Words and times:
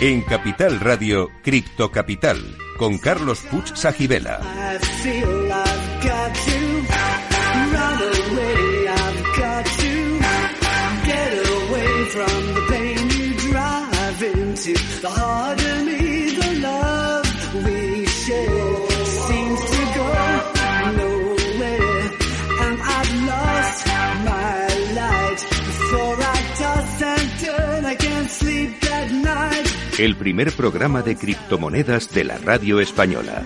En 0.00 0.22
Capital 0.22 0.78
Radio, 0.78 1.28
Cripto 1.42 1.90
Capital, 1.90 2.38
con 2.78 2.98
Carlos 2.98 3.40
Puch 3.50 3.74
Sajibela. 3.74 4.38
El 29.98 30.14
primer 30.16 30.52
programa 30.52 31.02
de 31.02 31.16
criptomonedas 31.16 32.12
de 32.14 32.22
la 32.22 32.38
radio 32.38 32.78
española. 32.78 33.42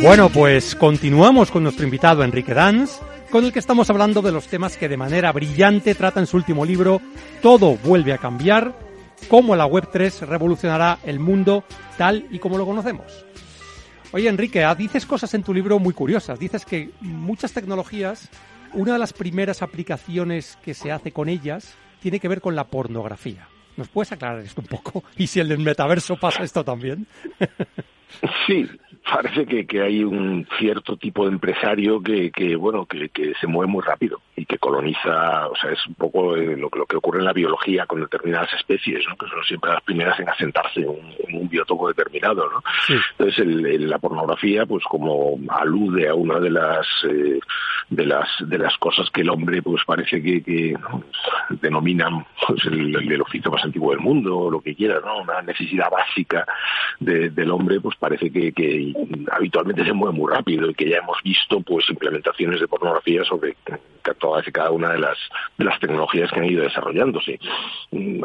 Bueno, 0.00 0.28
pues 0.28 0.76
continuamos 0.76 1.50
con 1.50 1.64
nuestro 1.64 1.84
invitado 1.84 2.22
Enrique 2.22 2.54
Danz, 2.54 3.00
con 3.30 3.44
el 3.44 3.52
que 3.52 3.58
estamos 3.58 3.90
hablando 3.90 4.22
de 4.22 4.30
los 4.30 4.46
temas 4.46 4.76
que 4.76 4.88
de 4.88 4.96
manera 4.96 5.32
brillante 5.32 5.96
trata 5.96 6.20
en 6.20 6.26
su 6.26 6.36
último 6.36 6.64
libro 6.64 7.00
Todo 7.42 7.76
vuelve 7.78 8.12
a 8.12 8.18
cambiar, 8.18 8.78
cómo 9.28 9.56
la 9.56 9.66
Web3 9.66 10.26
revolucionará 10.26 11.00
el 11.04 11.18
mundo 11.18 11.64
tal 11.98 12.26
y 12.30 12.38
como 12.38 12.58
lo 12.58 12.66
conocemos. 12.66 13.24
Oye, 14.12 14.28
Enrique, 14.28 14.62
ah, 14.62 14.76
dices 14.76 15.04
cosas 15.04 15.34
en 15.34 15.42
tu 15.42 15.52
libro 15.52 15.80
muy 15.80 15.92
curiosas. 15.94 16.38
Dices 16.38 16.64
que 16.64 16.90
muchas 17.00 17.52
tecnologías 17.52 18.30
una 18.74 18.94
de 18.94 18.98
las 18.98 19.12
primeras 19.12 19.62
aplicaciones 19.62 20.58
que 20.64 20.74
se 20.74 20.92
hace 20.92 21.12
con 21.12 21.28
ellas 21.28 21.76
tiene 22.00 22.20
que 22.20 22.28
ver 22.28 22.40
con 22.40 22.54
la 22.54 22.64
pornografía. 22.64 23.48
¿Nos 23.76 23.88
puedes 23.88 24.12
aclarar 24.12 24.40
esto 24.40 24.60
un 24.60 24.66
poco? 24.66 25.04
¿Y 25.16 25.26
si 25.26 25.40
el 25.40 25.48
del 25.48 25.58
metaverso 25.60 26.16
pasa 26.16 26.42
esto 26.42 26.64
también? 26.64 27.06
Sí, 28.46 28.68
parece 29.10 29.46
que, 29.46 29.66
que, 29.66 29.82
hay 29.82 30.02
un 30.02 30.46
cierto 30.58 30.96
tipo 30.96 31.26
de 31.26 31.32
empresario 31.32 32.02
que, 32.02 32.30
que 32.30 32.56
bueno, 32.56 32.86
que, 32.86 33.10
que, 33.10 33.34
se 33.40 33.46
mueve 33.46 33.70
muy 33.70 33.82
rápido 33.82 34.20
y 34.36 34.46
que 34.46 34.58
coloniza, 34.58 35.48
o 35.48 35.56
sea, 35.56 35.70
es 35.70 35.86
un 35.86 35.94
poco 35.94 36.36
eh, 36.36 36.56
lo, 36.56 36.68
lo, 36.74 36.86
que 36.86 36.96
ocurre 36.96 37.18
en 37.18 37.26
la 37.26 37.32
biología 37.32 37.86
con 37.86 38.00
determinadas 38.00 38.52
especies, 38.54 39.04
¿no? 39.08 39.16
Que 39.16 39.28
son 39.28 39.42
siempre 39.44 39.70
las 39.72 39.82
primeras 39.82 40.18
en 40.18 40.28
asentarse 40.28 40.80
en 40.80 40.88
un, 40.88 41.14
en 41.28 41.36
un 41.36 41.48
biotopo 41.48 41.88
determinado, 41.88 42.48
¿no? 42.50 42.62
Sí. 42.86 42.94
Entonces, 43.12 43.38
el, 43.40 43.66
el, 43.66 43.90
la 43.90 43.98
pornografía, 43.98 44.64
pues 44.66 44.84
como 44.84 45.38
alude 45.50 46.08
a 46.08 46.14
una 46.14 46.40
de 46.40 46.50
las 46.50 46.86
eh, 47.08 47.40
de 47.90 48.06
las 48.06 48.28
de 48.40 48.58
las 48.58 48.76
cosas 48.78 49.10
que 49.10 49.20
el 49.20 49.30
hombre, 49.30 49.62
pues 49.62 49.82
parece 49.84 50.22
que, 50.22 50.42
que 50.42 50.72
¿no? 50.72 51.02
denominan 51.60 52.26
pues 52.46 52.64
el, 52.66 52.96
el, 52.96 53.20
oficio 53.20 53.50
más 53.50 53.64
antiguo 53.64 53.90
del 53.90 54.00
mundo, 54.00 54.38
o 54.38 54.50
lo 54.50 54.60
que 54.60 54.74
quiera, 54.74 55.00
¿no? 55.00 55.18
Una 55.18 55.42
necesidad 55.42 55.90
básica 55.90 56.46
de, 57.00 57.30
del 57.30 57.50
hombre, 57.50 57.80
pues 57.80 57.96
parece 57.96 58.30
que, 58.30 58.52
que 58.52 58.93
habitualmente 59.32 59.84
se 59.84 59.92
mueve 59.92 60.16
muy 60.16 60.32
rápido 60.32 60.70
y 60.70 60.74
que 60.74 60.88
ya 60.88 60.98
hemos 60.98 61.18
visto 61.22 61.60
pues 61.60 61.88
implementaciones 61.90 62.60
de 62.60 62.68
pornografía 62.68 63.24
sobre 63.24 63.56
todas 64.18 64.46
y 64.46 64.52
cada 64.52 64.70
una 64.70 64.92
de 64.92 64.98
las 64.98 65.16
de 65.56 65.64
las 65.64 65.78
tecnologías 65.80 66.30
que 66.30 66.40
han 66.40 66.46
ido 66.46 66.62
desarrollándose. 66.62 67.38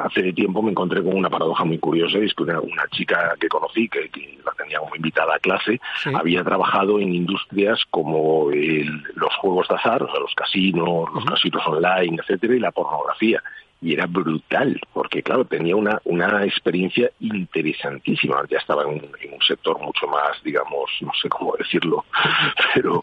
Hace 0.04 0.34
tiempo 0.34 0.62
me 0.62 0.72
encontré 0.72 1.02
con 1.02 1.16
una 1.16 1.30
paradoja 1.30 1.64
muy 1.64 1.78
curiosa, 1.78 2.18
y 2.18 2.26
es 2.26 2.34
que 2.34 2.44
una, 2.44 2.60
una 2.60 2.88
chica 2.92 3.34
que 3.40 3.48
conocí, 3.48 3.88
que, 3.88 4.10
que, 4.10 4.38
la 4.46 4.52
tenía 4.52 4.80
como 4.80 4.96
invitada 4.96 5.36
a 5.36 5.40
clase, 5.40 5.80
sí. 6.04 6.12
había 6.14 6.44
trabajado 6.44 7.00
en 7.00 7.14
industrias 7.14 7.82
como 7.90 8.52
el, 8.52 9.04
los 9.16 9.34
juegos 9.36 9.68
de 9.68 9.76
azar, 9.76 10.04
o 10.04 10.12
sea, 10.12 10.20
los 10.20 10.34
casinos, 10.36 11.10
los 11.14 11.24
uh 11.24 11.28
-huh. 11.28 11.30
casinos 11.30 11.68
online, 11.68 12.18
etcétera, 12.22 12.56
y 12.56 12.60
la 12.60 12.72
pornografía 12.72 13.42
y 13.82 13.94
era 13.94 14.06
brutal, 14.08 14.80
porque 14.94 15.24
claro, 15.24 15.46
tenía 15.46 15.76
una, 15.76 16.02
una 16.04 16.44
experiencia 16.44 17.10
interesantísima. 17.20 18.44
Ya 18.50 18.58
estaba 18.58 18.84
en 18.84 18.90
un, 18.90 19.10
en 19.22 19.34
un, 19.34 19.42
sector 19.42 19.80
mucho 19.80 20.06
más, 20.08 20.42
digamos, 20.44 20.90
no 21.02 21.12
sé 21.20 21.30
cómo 21.30 21.56
decirlo, 21.58 22.06
pero, 22.76 23.02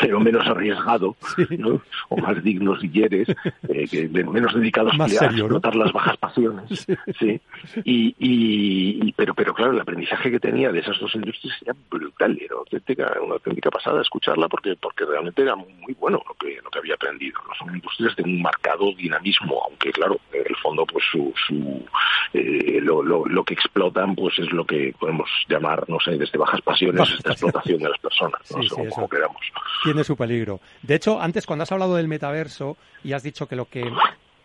pero 0.00 0.20
menos 0.20 0.46
arriesgado. 0.46 1.16
¿no? 1.58 1.80
o 2.08 2.16
más 2.16 2.42
digno 2.42 2.78
si 2.78 2.88
quieres, 2.88 3.28
eh, 3.68 3.88
que 3.88 4.08
menos 4.08 4.54
dedicados 4.54 4.96
más 4.96 5.12
a 5.14 5.28
serio, 5.28 5.44
explotar 5.44 5.76
¿no? 5.76 5.84
las 5.84 5.92
bajas 5.92 6.16
pasiones. 6.18 6.86
Sí. 6.86 6.96
sí. 7.18 7.40
Y, 7.84 8.14
y, 8.18 9.12
pero, 9.12 9.34
pero 9.34 9.54
claro, 9.54 9.72
el 9.72 9.80
aprendizaje 9.80 10.30
que 10.30 10.40
tenía 10.40 10.70
de 10.70 10.80
esas 10.80 10.98
dos 11.00 11.14
industrias 11.14 11.56
era 11.62 11.74
brutal, 11.90 12.38
era 12.40 12.54
auténtica, 12.56 13.12
una 13.22 13.34
auténtica 13.34 13.70
pasada 13.70 14.02
escucharla 14.02 14.48
porque, 14.48 14.76
porque 14.76 15.04
realmente 15.04 15.42
era 15.42 15.56
muy 15.56 15.94
bueno 15.98 16.22
lo 16.26 16.34
que, 16.34 16.60
lo 16.62 16.70
que 16.70 16.78
había 16.78 16.94
aprendido. 16.94 17.40
¿no? 17.46 17.54
Son 17.54 17.74
industrias 17.74 18.14
de 18.16 18.22
un 18.24 18.42
marcado 18.42 18.92
dinamismo, 18.96 19.62
aunque 19.66 19.90
claro, 19.92 20.17
en 20.32 20.44
el 20.46 20.56
fondo 20.56 20.86
pues 20.86 21.04
su, 21.10 21.32
su 21.46 21.84
eh, 22.32 22.80
lo, 22.82 23.02
lo, 23.02 23.24
lo, 23.26 23.44
que 23.44 23.54
explotan 23.54 24.14
pues 24.14 24.38
es 24.38 24.52
lo 24.52 24.64
que 24.64 24.94
podemos 24.98 25.28
llamar 25.48 25.88
no 25.88 25.98
sé 26.00 26.16
desde 26.16 26.38
bajas 26.38 26.60
pasiones 26.62 26.98
bajas 26.98 27.16
esta 27.16 27.32
explotación 27.32 27.78
de 27.78 27.88
las 27.88 27.98
personas 27.98 28.40
no 28.50 28.62
sí, 28.62 28.68
según 28.68 28.86
sí, 28.86 28.94
como 28.94 29.08
queramos. 29.08 29.40
tiene 29.82 30.04
su 30.04 30.16
peligro. 30.16 30.60
De 30.82 30.94
hecho 30.94 31.20
antes 31.20 31.46
cuando 31.46 31.62
has 31.62 31.72
hablado 31.72 31.96
del 31.96 32.08
metaverso 32.08 32.76
y 33.04 33.12
has 33.12 33.22
dicho 33.22 33.46
que 33.46 33.56
lo 33.56 33.66
que 33.66 33.84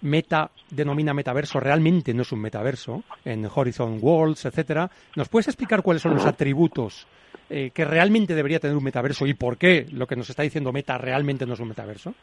Meta 0.02 0.52
denomina 0.70 1.14
metaverso 1.14 1.62
realmente 1.62 2.14
no 2.14 2.24
es 2.24 2.32
un 2.34 2.42
metaverso 2.42 3.04
en 3.24 3.48
Horizon 3.54 4.00
Worlds 4.02 4.46
etcétera 4.46 4.90
nos 5.16 5.30
puedes 5.30 5.48
explicar 5.48 5.82
cuáles 5.82 6.02
son 6.02 6.16
los 6.16 6.26
atributos 6.26 7.08
eh, 7.50 7.72
que 7.74 7.86
realmente 7.86 8.36
debería 8.36 8.60
tener 8.60 8.76
un 8.76 8.84
metaverso 8.84 9.26
y 9.28 9.34
por 9.34 9.58
qué 9.58 9.88
lo 9.92 10.08
que 10.08 10.16
nos 10.16 10.30
está 10.30 10.44
diciendo 10.44 10.74
Meta 10.74 10.98
realmente 10.98 11.46
no 11.46 11.54
es 11.54 11.60
un 11.60 11.70
metaverso 11.70 12.14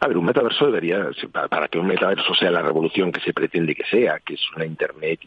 a 0.00 0.06
ver, 0.06 0.16
un 0.16 0.24
metaverso 0.24 0.66
debería, 0.66 1.10
para 1.50 1.68
que 1.68 1.78
un 1.78 1.86
metaverso 1.86 2.34
sea 2.34 2.50
la 2.50 2.62
revolución 2.62 3.10
que 3.12 3.20
se 3.20 3.32
pretende 3.32 3.74
que 3.74 3.84
sea, 3.84 4.20
que 4.20 4.34
es 4.34 4.40
una 4.54 4.64
Internet 4.64 5.20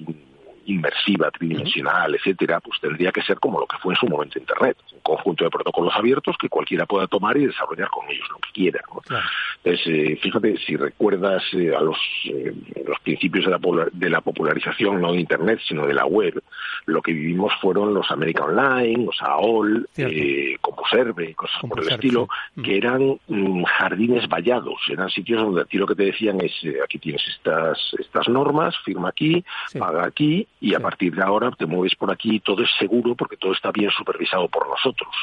inmersiva, 0.72 1.32
tridimensional, 1.32 2.16
etcétera, 2.16 2.59
pues 2.59 2.80
tendría 2.80 3.12
que 3.12 3.22
ser 3.22 3.40
como 3.40 3.59
lo 3.59 3.66
que 3.66 3.78
fue 3.78 3.94
en 3.94 4.00
su 4.00 4.08
momento 4.08 4.40
Internet, 4.40 4.78
un 4.94 5.00
conjunto 5.02 5.44
de 5.44 5.50
protocolos 5.50 5.94
abiertos 5.96 6.36
que 6.40 6.50
cualquiera 6.50 6.86
pueda 6.86 7.08
tomar 7.08 7.38
y 7.38 7.48
desarrollar 7.48 7.90
con 7.90 8.09
ellos 8.09 8.28
lo 8.30 8.38
que 8.38 8.52
quiera. 8.54 8.81
¿no? 8.94 9.02
Claro. 9.02 9.26
Entonces, 9.64 9.88
eh, 9.88 10.20
fíjate, 10.22 10.58
si 10.66 10.76
recuerdas 10.76 11.44
eh, 11.54 11.74
a 11.76 11.81
los, 11.81 11.98
eh, 12.26 12.54
los 12.86 13.00
principios 13.00 13.46
de 13.46 13.52
la, 13.52 13.60
de 13.92 14.10
la, 14.10 14.22
popularización 14.22 15.02
no 15.02 15.14
de 15.14 15.20
Internet, 15.20 15.60
sino 15.68 15.86
de 15.86 15.94
la 15.94 16.06
web, 16.06 16.42
lo 16.86 17.02
que 17.02 17.14
vivimos 17.14 17.54
fueron 17.62 17.94
los 17.94 18.10
America 18.12 18.44
Online, 18.44 19.06
los 19.06 19.22
AOL, 19.22 19.88
eh, 19.98 20.58
CompuServe, 20.62 21.34
cosas 21.36 21.58
Compuserve, 21.62 21.70
por 21.70 21.80
el 21.80 21.94
estilo, 21.94 22.28
sí. 22.56 22.62
que 22.62 22.78
eran 22.78 23.20
mm, 23.28 23.64
jardines 23.64 24.28
vallados, 24.28 24.80
eran 24.90 25.10
sitios 25.10 25.42
donde 25.42 25.62
a 25.62 25.66
ti 25.66 25.78
lo 25.78 25.88
que 25.88 25.96
te 25.96 26.06
decían 26.06 26.40
es, 26.42 26.52
eh, 26.64 26.78
aquí 26.84 27.00
tienes 27.00 27.22
estas, 27.28 27.78
estas 28.00 28.28
normas, 28.30 28.76
firma 28.84 29.10
aquí, 29.10 29.44
sí. 29.70 29.80
paga 29.80 30.06
aquí, 30.06 30.48
y 30.62 30.74
a 30.74 30.78
sí. 30.78 30.84
partir 30.84 31.16
de 31.16 31.24
ahora 31.24 31.52
te 31.52 31.66
mueves 31.66 31.96
por 31.96 32.12
aquí, 32.12 32.40
todo 32.40 32.64
es 32.64 32.70
seguro 32.80 33.16
porque 33.16 33.36
todo 33.36 33.52
está 33.52 33.72
bien 33.72 33.92
supervisado 33.92 34.48
por 34.48 34.70
nosotros. 34.70 35.14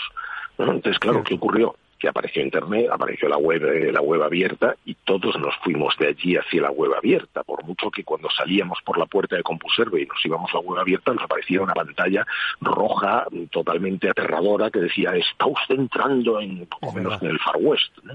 ¿no? 0.59 0.73
Entonces, 0.73 0.99
claro, 0.99 1.23
¿qué 1.25 1.35
ocurrió? 1.35 1.75
que 1.99 2.09
apareció 2.09 2.43
Internet, 2.43 2.89
apareció 2.93 3.29
la 3.29 3.37
web, 3.37 3.65
eh, 3.65 3.93
la 3.93 4.01
web 4.01 4.23
abierta 4.23 4.77
y 4.85 4.95
todos 4.95 5.37
nos 5.39 5.55
fuimos 5.57 5.97
de 5.99 6.09
allí 6.09 6.37
hacia 6.37 6.63
la 6.63 6.71
web 6.71 6.95
abierta, 6.95 7.43
por 7.43 7.65
mucho 7.65 7.91
que 7.91 8.05
cuando 8.05 8.31
salíamos 8.31 8.79
por 8.85 8.99
la 8.99 9.07
puerta 9.07 9.37
de 9.37 9.43
CompuServe 9.43 10.03
y 10.03 10.07
nos 10.07 10.25
íbamos 10.25 10.51
a 10.53 10.59
la 10.59 10.61
web 10.61 10.81
abierta 10.81 11.13
nos 11.13 11.25
aparecía 11.25 11.61
una 11.61 11.75
pantalla 11.75 12.25
roja 12.61 13.27
totalmente 13.51 14.09
aterradora 14.09 14.71
que 14.71 14.81
decía 14.81 15.11
está 15.17 15.47
usted 15.47 15.75
entrando 15.75 16.41
en 16.41 16.67
poco 16.67 16.93
menos 16.93 17.21
en 17.21 17.31
el 17.31 17.39
Far 17.41 17.57
West. 17.59 17.93
¿no? 18.05 18.15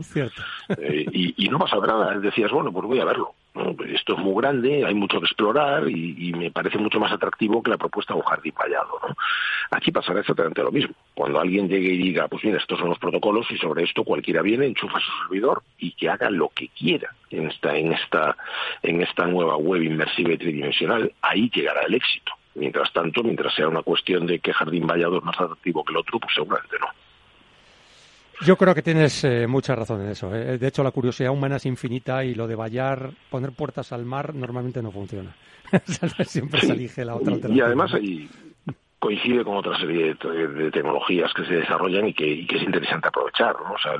Eh, 0.77 1.05
y, 1.11 1.45
y 1.45 1.49
no 1.49 1.59
pasaba 1.59 1.85
nada, 1.85 2.17
decías 2.19 2.51
bueno 2.51 2.71
pues 2.71 2.85
voy 2.85 2.99
a 2.99 3.05
verlo. 3.05 3.35
¿No? 3.53 3.73
Pues 3.75 3.91
esto 3.91 4.13
es 4.13 4.19
muy 4.19 4.41
grande, 4.41 4.85
hay 4.85 4.93
mucho 4.93 5.19
que 5.19 5.25
explorar 5.25 5.89
y, 5.89 6.29
y, 6.29 6.33
me 6.33 6.51
parece 6.51 6.77
mucho 6.77 6.99
más 6.99 7.11
atractivo 7.11 7.61
que 7.61 7.71
la 7.71 7.77
propuesta 7.77 8.13
de 8.13 8.19
un 8.19 8.25
jardín 8.25 8.53
vallado. 8.57 8.99
¿no? 9.07 9.15
Aquí 9.71 9.91
pasará 9.91 10.19
exactamente 10.19 10.61
lo 10.61 10.71
mismo. 10.71 10.93
Cuando 11.13 11.39
alguien 11.39 11.67
llegue 11.67 11.93
y 11.93 11.97
diga, 11.97 12.27
pues 12.27 12.43
mira, 12.43 12.57
estos 12.57 12.79
son 12.79 12.89
los 12.89 12.99
protocolos 12.99 13.49
y 13.51 13.57
sobre 13.57 13.83
esto 13.83 14.03
cualquiera 14.03 14.41
viene, 14.41 14.65
enchufa 14.65 14.99
su 14.99 15.11
servidor 15.23 15.63
y 15.77 15.91
que 15.91 16.09
haga 16.09 16.29
lo 16.29 16.49
que 16.49 16.69
quiera 16.69 17.13
en 17.29 17.47
esta, 17.47 17.75
en 17.75 17.93
esta, 17.93 18.35
en 18.81 19.01
esta 19.01 19.25
nueva 19.25 19.57
web 19.57 19.81
inmersiva 19.81 20.33
y 20.33 20.37
tridimensional, 20.37 21.11
ahí 21.21 21.49
llegará 21.53 21.83
el 21.83 21.93
éxito. 21.95 22.33
Mientras 22.55 22.93
tanto, 22.93 23.23
mientras 23.23 23.53
sea 23.55 23.67
una 23.67 23.81
cuestión 23.81 24.27
de 24.27 24.39
que 24.39 24.53
jardín 24.53 24.85
vallado 24.85 25.17
es 25.17 25.23
más 25.23 25.39
atractivo 25.39 25.83
que 25.83 25.91
el 25.91 25.97
otro, 25.97 26.19
pues 26.19 26.33
seguramente 26.35 26.77
no. 26.79 26.87
Yo 28.41 28.57
creo 28.57 28.73
que 28.73 28.81
tienes 28.81 29.23
eh, 29.23 29.47
mucha 29.47 29.75
razón 29.75 30.01
en 30.01 30.09
eso. 30.09 30.33
¿eh? 30.35 30.57
De 30.57 30.67
hecho, 30.67 30.83
la 30.83 30.91
curiosidad 30.91 31.31
humana 31.31 31.57
es 31.57 31.65
infinita 31.65 32.23
y 32.25 32.33
lo 32.33 32.47
de 32.47 32.55
vallar, 32.55 33.11
poner 33.29 33.51
puertas 33.51 33.91
al 33.91 34.05
mar, 34.05 34.33
normalmente 34.33 34.81
no 34.81 34.91
funciona. 34.91 35.35
Siempre 36.25 36.61
se 36.61 36.73
elige 36.73 37.05
la 37.05 37.15
otra 37.15 37.33
alternativa. 37.33 37.65
Y 37.65 37.67
además 37.67 37.93
hay, 37.93 38.29
coincide 39.03 39.43
con 39.43 39.57
otra 39.57 39.77
serie 39.77 40.15
de, 40.15 40.71
tecnologías 40.71 41.33
que 41.33 41.43
se 41.43 41.55
desarrollan 41.55 42.07
y 42.07 42.13
que, 42.13 42.45
es 42.47 42.63
interesante 42.63 43.09
aprovechar. 43.09 43.53
¿no? 43.61 43.73
O 43.73 43.77
sea, 43.77 43.95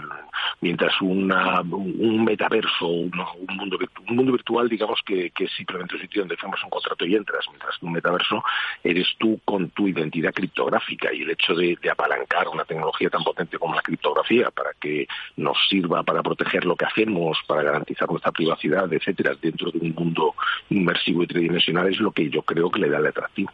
mientras 0.62 0.94
una, 1.02 1.60
un 1.60 2.24
metaverso, 2.24 2.88
un, 2.88 3.12
mundo, 3.50 3.78
un 4.08 4.16
mundo 4.16 4.32
virtual, 4.32 4.70
digamos 4.70 5.02
que, 5.06 5.30
que 5.32 5.44
es 5.44 5.52
simplemente 5.58 5.96
un 5.96 6.02
sitio 6.02 6.22
donde 6.22 6.38
firmas 6.38 6.64
un 6.64 6.70
contrato 6.70 7.06
y 7.06 7.18
entras, 7.18 7.46
mientras 7.50 7.78
que 7.78 7.86
un 7.86 7.92
metaverso 7.92 8.42
eres 8.82 9.08
tú 9.18 9.42
con 9.44 9.72
tu 9.72 9.90
identidad 9.90 10.34
criptográfica 10.34 11.12
y 11.14 11.24
el 11.24 11.32
hecho 11.32 11.54
de, 11.54 11.78
apalancar 11.92 12.48
una 12.48 12.64
tecnología 12.64 13.10
tan 13.10 13.26
potente 13.26 13.60
como 13.60 13.76
la 13.76 13.82
criptografía 13.82 14.52
para 14.52 14.72
que 14.80 15.06
nos 15.36 15.58
sirva 15.68 16.02
para 16.04 16.24
proteger 16.24 16.64
lo 16.64 16.78
que 16.78 16.86
hacemos, 16.86 17.38
para 17.46 17.62
garantizar 17.62 18.10
nuestra 18.10 18.32
privacidad, 18.32 18.92
etcétera, 18.92 19.36
dentro 19.42 19.70
de 19.70 19.80
un 19.80 19.94
mundo 19.94 20.34
inmersivo 20.70 21.24
y 21.24 21.28
tridimensional 21.28 21.90
es 21.90 22.00
lo 22.00 22.12
que 22.12 22.30
yo 22.30 22.42
creo 22.44 22.72
que 22.72 22.80
le 22.80 22.90
da 22.90 23.00
el 23.00 23.08
atractivo. 23.08 23.52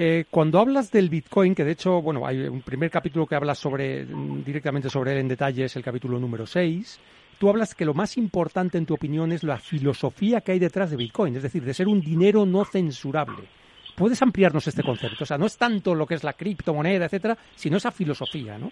Eh, 0.00 0.26
cuando 0.30 0.60
hablas 0.60 0.92
del 0.92 1.08
Bitcoin, 1.08 1.56
que 1.56 1.64
de 1.64 1.72
hecho, 1.72 2.00
bueno, 2.00 2.24
hay 2.24 2.42
un 2.42 2.62
primer 2.62 2.88
capítulo 2.88 3.26
que 3.26 3.34
habla 3.34 3.56
sobre, 3.56 4.04
mm, 4.04 4.44
directamente 4.44 4.88
sobre 4.88 5.10
él 5.10 5.18
en 5.18 5.26
detalle, 5.26 5.64
es 5.64 5.74
el 5.74 5.82
capítulo 5.82 6.20
número 6.20 6.46
6, 6.46 7.00
tú 7.36 7.48
hablas 7.48 7.74
que 7.74 7.84
lo 7.84 7.94
más 7.94 8.16
importante 8.16 8.78
en 8.78 8.86
tu 8.86 8.94
opinión 8.94 9.32
es 9.32 9.42
la 9.42 9.58
filosofía 9.58 10.40
que 10.40 10.52
hay 10.52 10.60
detrás 10.60 10.92
de 10.92 10.96
Bitcoin, 10.96 11.34
es 11.34 11.42
decir, 11.42 11.64
de 11.64 11.74
ser 11.74 11.88
un 11.88 12.00
dinero 12.00 12.46
no 12.46 12.64
censurable. 12.64 13.42
¿Puedes 13.96 14.22
ampliarnos 14.22 14.68
este 14.68 14.84
concepto? 14.84 15.24
O 15.24 15.26
sea, 15.26 15.36
no 15.36 15.46
es 15.46 15.58
tanto 15.58 15.96
lo 15.96 16.06
que 16.06 16.14
es 16.14 16.22
la 16.22 16.34
criptomoneda, 16.34 17.06
etcétera, 17.06 17.36
sino 17.56 17.78
esa 17.78 17.90
filosofía, 17.90 18.56
¿no? 18.56 18.70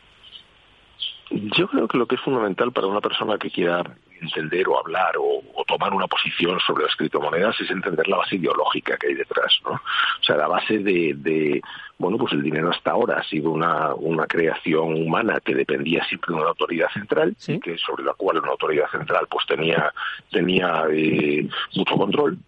Yo 1.58 1.66
creo 1.66 1.88
que 1.88 1.98
lo 1.98 2.06
que 2.06 2.14
es 2.14 2.20
fundamental 2.20 2.70
para 2.70 2.86
una 2.86 3.00
persona 3.00 3.36
que 3.36 3.50
quiera 3.50 3.82
entender 4.20 4.68
o 4.68 4.78
hablar 4.78 5.14
o, 5.18 5.42
tomar 5.66 5.92
una 5.92 6.06
posición 6.06 6.60
sobre 6.60 6.84
las 6.84 6.94
criptomonedas 6.94 7.60
es 7.60 7.68
entender 7.70 8.06
la 8.06 8.18
base 8.18 8.36
ideológica 8.36 8.96
que 8.96 9.08
hay 9.08 9.14
detrás, 9.14 9.58
¿no? 9.64 9.72
O 9.72 10.22
sea, 10.22 10.36
la 10.36 10.46
base 10.46 10.78
de, 10.78 11.60
bueno, 11.98 12.18
pues 12.18 12.32
el 12.34 12.42
dinero 12.42 12.70
hasta 12.70 12.90
ahora 12.90 13.18
ha 13.18 13.24
sido 13.24 13.50
una, 13.50 13.94
una 13.94 14.26
creación 14.26 14.94
humana 14.94 15.40
que 15.44 15.54
dependía 15.54 16.04
siempre 16.04 16.34
de 16.34 16.40
una 16.40 16.50
autoridad 16.50 16.88
central, 16.92 17.36
y 17.46 17.58
que 17.58 17.78
sobre 17.78 18.04
la 18.04 18.14
cual 18.14 18.38
una 18.38 18.50
autoridad 18.50 18.90
central 18.90 19.26
pues 19.30 19.46
tenía, 19.46 19.92
tenía 20.30 20.84
eh, 20.90 21.48
mucho 21.74 21.96
control, 21.96 22.38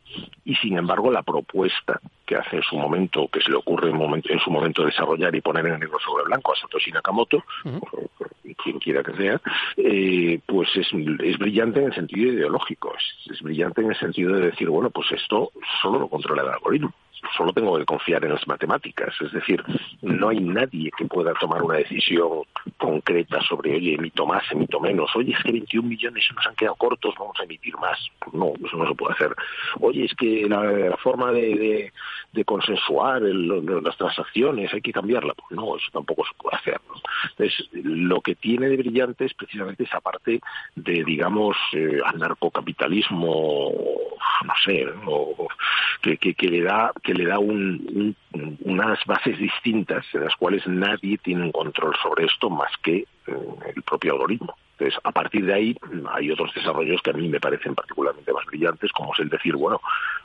y 0.45 0.55
sin 0.57 0.77
embargo 0.77 1.11
la 1.11 1.23
propuesta 1.23 2.01
que 2.27 2.37
hace 2.37 2.57
en 2.57 2.63
su 2.63 2.77
momento, 2.77 3.29
que 3.29 3.41
se 3.41 3.51
le 3.51 3.57
ocurre 3.57 3.91
en, 3.91 4.23
en 4.29 4.39
su 4.41 4.51
momento 4.51 4.85
desarrollar 4.85 5.35
y 5.35 5.41
poner 5.41 5.67
en 5.67 5.81
negro 5.81 5.99
sobre 5.99 6.25
blanco 6.25 6.53
a 6.53 6.57
Satoshi 6.57 6.93
Nakamoto, 6.93 7.43
quien 8.63 8.79
quiera 8.79 9.03
que 9.03 9.15
sea, 9.15 9.41
eh, 9.77 10.41
pues 10.45 10.69
es, 10.77 10.89
es 10.93 11.39
brillante 11.39 11.81
en 11.81 11.87
el 11.87 11.95
sentido 11.95 12.33
ideológico, 12.33 12.95
es, 13.31 13.41
brillante 13.41 13.81
en 13.81 13.91
el 13.91 13.99
sentido 13.99 14.35
de 14.35 14.51
decir, 14.51 14.69
bueno, 14.69 14.91
pues 14.91 15.11
esto 15.13 15.53
solo 15.81 16.01
lo 16.01 16.09
controla 16.09 16.43
el 16.43 16.49
algoritmo 16.49 16.93
solo 17.37 17.53
tengo 17.53 17.79
que 17.79 17.85
confiar 17.85 18.25
en 18.25 18.33
las 18.33 18.47
matemáticas. 18.47 19.15
Es 19.21 19.33
decir, 19.33 19.63
no 20.03 20.29
hay 20.29 20.41
nadie 20.41 20.91
que 20.97 21.07
pueda 21.07 21.35
tomar 21.35 21.63
una 21.63 21.77
decisión 21.77 22.43
concreta 22.77 23.41
sobre, 23.43 23.75
oye, 23.75 23.95
emito 23.95 24.27
más, 24.27 24.45
emito 24.51 24.81
menos. 24.81 25.15
Oye, 25.17 25.33
es 25.33 25.43
que 25.43 25.53
21 25.53 25.89
millones 25.89 26.25
nos 26.35 26.47
han 26.47 26.55
quedado 26.55 26.77
cortos, 26.77 27.15
vamos 27.19 27.37
a 27.41 27.45
emitir 27.45 27.77
más. 27.77 27.99
No, 28.33 28.53
eso 28.65 28.77
no 28.77 28.89
se 28.89 28.95
puede 28.95 29.15
hacer. 29.15 29.35
Oye, 29.81 30.05
es 30.05 30.15
que 30.15 30.47
la, 30.49 30.97
forma 30.99 31.33
de, 31.33 31.93
consensuar 32.45 33.23
las 33.23 33.97
transacciones 33.97 34.73
hay 34.73 34.81
que 34.81 34.93
cambiarla. 34.93 35.35
Pues 35.35 35.51
no, 35.51 35.77
eso 35.77 35.89
tampoco 35.93 36.25
se 36.25 36.35
puede 36.35 36.57
hacer. 36.57 36.81
Entonces, 37.31 37.69
lo 37.73 38.21
que 38.21 38.35
tiene 38.35 38.69
de 38.69 38.77
brillante 38.77 39.25
es 39.25 39.35
precisamente 39.35 39.85
esa 39.85 40.01
parte 40.01 40.41
de, 40.75 41.05
digamos, 41.05 41.57
eh, 41.73 42.01
anarcocapitalismo, 42.05 43.73
no 44.45 44.55
sé, 44.65 44.87
que, 46.03 46.35
que 46.35 46.49
le 46.49 46.63
da 46.63 46.93
que 47.09 47.15
le 47.15 47.25
da 47.25 47.39
unas 47.39 48.99
bases 49.07 49.39
distintas 49.39 50.05
en 50.13 50.25
las 50.25 50.37
cuales 50.37 50.67
nadie 50.67 51.17
tiene 51.17 51.45
un 51.45 51.53
control 51.53 51.97
sobre 52.03 52.27
esto 52.27 52.51
más 52.51 52.71
que 52.83 52.97
eh, 52.97 53.07
el 53.75 53.83
propio 53.83 54.13
algoritmo. 54.13 54.55
Entonces, 54.73 55.01
a 55.03 55.11
partir 55.11 55.47
de 55.47 55.55
ahí 55.55 55.77
hay 56.11 56.31
otros 56.31 56.53
desarrollos 56.55 57.01
que 57.01 57.09
a 57.09 57.15
mí 57.15 57.27
me 57.31 57.41
parecen 57.41 57.75
particularmente 57.75 58.31
más 58.31 58.45
brillantes, 58.45 58.93
como 58.93 59.15
es 59.15 59.21
el 59.21 59.31
decir, 59.31 59.57
bueno, 59.57 59.81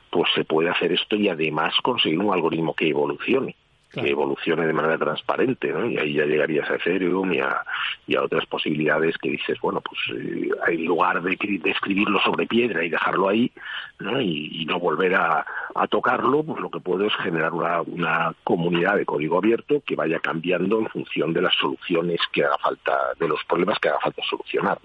pues 0.10 0.30
se 0.36 0.44
puede 0.44 0.72
hacer 0.72 0.92
esto 0.92 1.16
y 1.16 1.30
además 1.30 1.74
conseguir 1.82 2.20
un 2.20 2.34
algoritmo 2.34 2.74
que 2.74 2.90
evolucione 2.90 3.56
que 3.94 4.10
evolucione 4.10 4.66
de 4.66 4.74
manera 4.74 4.98
transparente, 4.98 5.72
¿no? 5.72 5.86
Y 5.86 5.98
ahí 5.98 6.14
ya 6.14 6.26
llegarías 6.26 6.70
a 6.70 6.76
Ethereum 6.76 7.32
y 7.32 7.40
a, 7.40 7.64
y 8.08 8.16
a 8.16 8.24
otras 8.24 8.46
posibilidades 8.48 9.16
que 9.20 9.30
dices, 9.30 9.60
bueno, 9.62 9.82
pues 9.82 10.00
eh, 10.20 10.50
en 10.68 10.86
lugar 10.86 11.22
de, 11.22 11.38
escribirlo 11.66 12.20
sobre 12.22 12.48
piedra 12.48 12.84
y 12.84 12.90
dejarlo 12.90 13.30
ahí, 13.30 13.52
¿no? 14.00 14.20
Y, 14.20 14.66
no 14.66 14.80
volver 14.80 15.14
a, 15.16 15.46
tocarlo, 15.90 16.44
pues 16.44 16.60
lo 16.62 16.72
que 16.72 16.80
puedo 16.80 17.06
es 17.06 17.14
generar 17.18 17.54
una, 17.54 17.82
una 17.82 18.34
comunidad 18.44 18.96
de 18.96 19.06
código 19.06 19.38
abierto 19.38 19.84
que 19.86 19.96
vaya 19.96 20.20
cambiando 20.20 20.80
en 20.80 20.88
función 20.88 21.34
de 21.34 21.42
las 21.42 21.54
soluciones 21.56 22.20
que 22.32 22.44
haga 22.46 22.58
falta, 22.58 22.98
de 23.20 23.28
los 23.28 23.44
problemas 23.44 23.78
que 23.80 23.90
haga 23.90 24.00
falta 24.00 24.22
solucionar, 24.28 24.80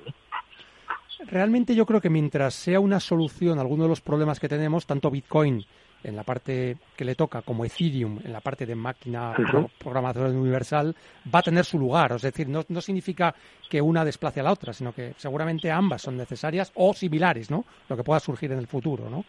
Realmente 1.26 1.74
yo 1.74 1.84
creo 1.84 2.00
que 2.00 2.10
mientras 2.10 2.54
sea 2.54 2.78
una 2.78 3.00
solución 3.00 3.58
a 3.58 3.62
alguno 3.62 3.82
de 3.82 3.88
los 3.88 4.00
problemas 4.00 4.38
que 4.38 4.48
tenemos, 4.48 4.86
tanto 4.86 5.10
Bitcoin 5.10 5.64
en 6.04 6.16
la 6.16 6.22
parte 6.22 6.76
que 6.96 7.04
le 7.04 7.14
toca, 7.14 7.42
como 7.42 7.64
Ethereum, 7.64 8.20
en 8.24 8.32
la 8.32 8.40
parte 8.40 8.66
de 8.66 8.74
máquina 8.74 9.34
programadora 9.78 10.30
universal, 10.30 10.94
va 11.32 11.40
a 11.40 11.42
tener 11.42 11.64
su 11.64 11.78
lugar. 11.78 12.12
Es 12.12 12.22
decir, 12.22 12.48
no, 12.48 12.64
no, 12.68 12.80
significa 12.80 13.34
que 13.68 13.80
una 13.80 14.04
desplace 14.04 14.40
a 14.40 14.42
la 14.44 14.52
otra, 14.52 14.72
sino 14.72 14.92
que 14.92 15.14
seguramente 15.16 15.70
ambas 15.70 16.02
son 16.02 16.16
necesarias 16.16 16.72
o 16.74 16.94
similares, 16.94 17.50
¿no? 17.50 17.64
Lo 17.88 17.96
que 17.96 18.04
pueda 18.04 18.20
surgir 18.20 18.52
en 18.52 18.58
el 18.58 18.66
futuro, 18.66 19.10
¿no? 19.10 19.24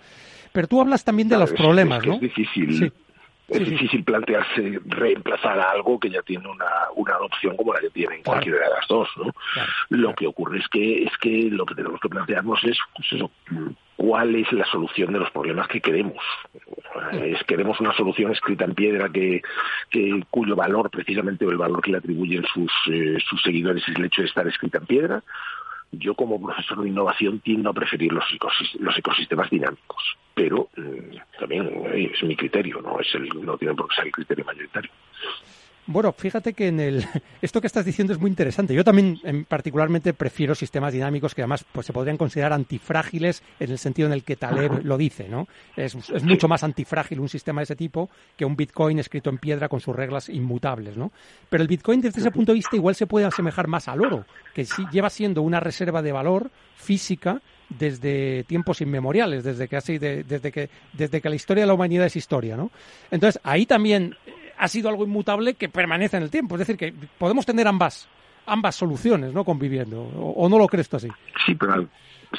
Pero 0.51 0.67
tú 0.67 0.81
hablas 0.81 1.03
también 1.03 1.29
de 1.29 1.37
los 1.37 1.51
problemas, 1.53 2.05
¿no? 2.05 2.15
Es 2.15 2.21
difícil. 2.21 2.91
Es 3.47 3.67
difícil 3.67 4.03
plantearse 4.03 4.79
reemplazar 4.85 5.59
a 5.59 5.71
algo 5.71 5.99
que 5.99 6.11
ya 6.11 6.21
tiene 6.21 6.47
una, 6.47 6.67
una 6.95 7.15
adopción 7.15 7.57
como 7.57 7.73
la 7.73 7.79
que 7.79 7.89
tienen 7.89 8.21
cualquiera 8.21 8.59
de 8.59 8.75
las 8.75 8.87
dos, 8.87 9.09
¿no? 9.17 9.33
Lo 9.89 10.13
que 10.13 10.27
ocurre 10.27 10.59
es 10.59 10.67
que 10.67 11.03
es 11.03 11.17
que 11.19 11.49
lo 11.49 11.65
que 11.65 11.73
tenemos 11.73 11.99
que 11.99 12.09
plantearnos 12.09 12.63
es 12.63 12.77
pues 12.95 13.11
eso, 13.11 13.31
cuál 13.99 14.33
es 14.33 14.49
la 14.53 14.65
solución 14.65 15.11
de 15.11 15.19
los 15.19 15.29
problemas 15.31 15.67
que 15.67 15.81
queremos. 15.81 16.23
Es, 17.11 17.43
queremos 17.43 17.81
una 17.81 17.93
solución 17.93 18.31
escrita 18.31 18.63
en 18.63 18.73
piedra 18.73 19.09
que, 19.09 19.41
cuyo 20.29 20.55
valor, 20.55 20.89
precisamente, 20.89 21.45
o 21.45 21.51
el 21.51 21.57
valor 21.57 21.81
que 21.81 21.91
le 21.91 21.97
atribuyen 21.97 22.45
sus, 22.45 22.71
eh, 22.89 23.17
sus 23.29 23.41
seguidores 23.41 23.83
es 23.85 23.97
el 23.97 24.05
hecho 24.05 24.21
de 24.21 24.29
estar 24.29 24.47
escrita 24.47 24.77
en 24.77 24.85
piedra. 24.85 25.23
Yo, 25.91 26.15
como 26.15 26.41
profesor 26.41 26.81
de 26.81 26.87
innovación, 26.87 27.41
tiendo 27.41 27.71
a 27.71 27.73
preferir 27.73 28.13
los, 28.13 28.23
los 28.79 28.97
ecosistemas 28.97 29.49
dinámicos, 29.49 30.15
pero 30.33 30.69
mm, 30.77 31.37
también 31.37 31.67
eh, 31.93 32.09
es 32.13 32.23
mi 32.23 32.37
criterio, 32.37 32.81
no 32.81 33.01
es 33.01 33.13
el, 33.15 33.27
no 33.27 33.57
tiene 33.57 33.73
por 33.73 33.89
qué 33.89 33.95
ser 33.95 34.05
el 34.05 34.13
criterio 34.13 34.45
mayoritario. 34.45 34.91
Bueno, 35.91 36.13
fíjate 36.13 36.53
que 36.53 36.67
en 36.67 36.79
el 36.79 37.03
esto 37.41 37.59
que 37.59 37.65
estás 37.65 37.83
diciendo 37.83 38.13
es 38.13 38.19
muy 38.19 38.29
interesante. 38.29 38.75
Yo 38.75 38.83
también 38.83 39.19
particularmente 39.47 40.13
prefiero 40.13 40.53
sistemas 40.53 40.93
dinámicos 40.93 41.33
que 41.33 41.41
además 41.41 41.65
pues, 41.71 41.87
se 41.87 41.93
podrían 41.93 42.15
considerar 42.15 42.53
antifrágiles 42.53 43.41
en 43.59 43.71
el 43.71 43.79
sentido 43.79 44.05
en 44.05 44.13
el 44.13 44.23
que 44.23 44.35
Taleb 44.35 44.85
lo 44.85 44.99
dice, 44.99 45.27
¿no? 45.27 45.47
Es, 45.75 45.95
mucho 46.23 46.47
más 46.47 46.63
antifrágil 46.63 47.19
un 47.19 47.27
sistema 47.27 47.61
de 47.61 47.63
ese 47.63 47.75
tipo 47.75 48.07
que 48.37 48.45
un 48.45 48.55
Bitcoin 48.55 48.99
escrito 48.99 49.31
en 49.31 49.39
piedra 49.39 49.67
con 49.67 49.79
sus 49.79 49.95
reglas 49.95 50.29
inmutables, 50.29 50.95
¿no? 50.95 51.11
Pero 51.49 51.63
el 51.63 51.67
Bitcoin 51.67 52.01
desde 52.01 52.19
ese 52.19 52.29
punto 52.29 52.51
de 52.51 52.57
vista 52.57 52.75
igual 52.75 52.93
se 52.93 53.07
puede 53.07 53.25
asemejar 53.25 53.65
más 53.65 53.87
al 53.87 54.01
oro, 54.01 54.25
que 54.53 54.65
sí 54.65 54.85
lleva 54.91 55.09
siendo 55.09 55.41
una 55.41 55.59
reserva 55.59 56.03
de 56.03 56.11
valor 56.11 56.51
física 56.75 57.41
desde 57.67 58.43
tiempos 58.43 58.81
inmemoriales, 58.81 59.43
desde 59.43 59.67
que 59.67 59.77
así, 59.77 59.97
desde 59.97 60.51
que 60.51 60.69
desde 60.93 61.19
que 61.19 61.29
la 61.29 61.35
historia 61.35 61.63
de 61.63 61.67
la 61.67 61.73
humanidad 61.73 62.05
es 62.05 62.15
historia, 62.15 62.55
¿no? 62.55 62.69
Entonces 63.09 63.41
ahí 63.43 63.65
también 63.65 64.15
ha 64.59 64.67
sido 64.67 64.89
algo 64.89 65.05
inmutable 65.05 65.55
que 65.55 65.69
permanece 65.69 66.17
en 66.17 66.23
el 66.23 66.29
tiempo. 66.29 66.55
Es 66.55 66.59
decir, 66.59 66.77
que 66.77 66.93
podemos 67.17 67.45
tener 67.45 67.67
ambas 67.67 68.07
ambas 68.49 68.75
soluciones, 68.75 69.33
¿no? 69.33 69.45
Conviviendo. 69.45 70.01
¿O, 70.01 70.49
no 70.49 70.57
lo 70.57 70.67
crees 70.67 70.89
tú 70.89 70.97
así? 70.97 71.07
Sí, 71.45 71.55
pero 71.55 71.73
al, 71.73 71.89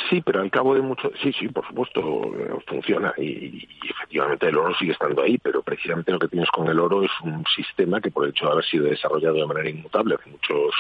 sí, 0.09 0.21
pero 0.21 0.41
al 0.41 0.51
cabo 0.51 0.75
de 0.75 0.83
mucho... 0.83 1.11
Sí, 1.23 1.33
sí, 1.33 1.49
por 1.49 1.67
supuesto, 1.67 2.01
eh, 2.37 2.51
funciona. 2.67 3.15
Y, 3.17 3.69
efectivamente 3.89 4.49
el 4.49 4.59
oro 4.59 4.75
sigue 4.75 4.93
estando 4.93 5.23
ahí, 5.23 5.39
pero 5.39 5.63
precisamente 5.63 6.13
lo 6.13 6.19
que 6.19 6.29
tienes 6.29 6.51
con 6.51 6.69
el 6.69 6.79
oro 6.79 7.05
es 7.05 7.11
un 7.23 7.45
sistema 7.55 8.01
que 8.01 8.11
por 8.11 8.25
el 8.25 8.31
hecho 8.31 8.47
de 8.47 8.53
haber 8.53 8.65
sido 8.65 8.87
desarrollado 8.87 9.37
de 9.37 9.47
manera 9.47 9.71
inmutable 9.71 10.17
hace 10.17 10.31
muchos, 10.31 10.75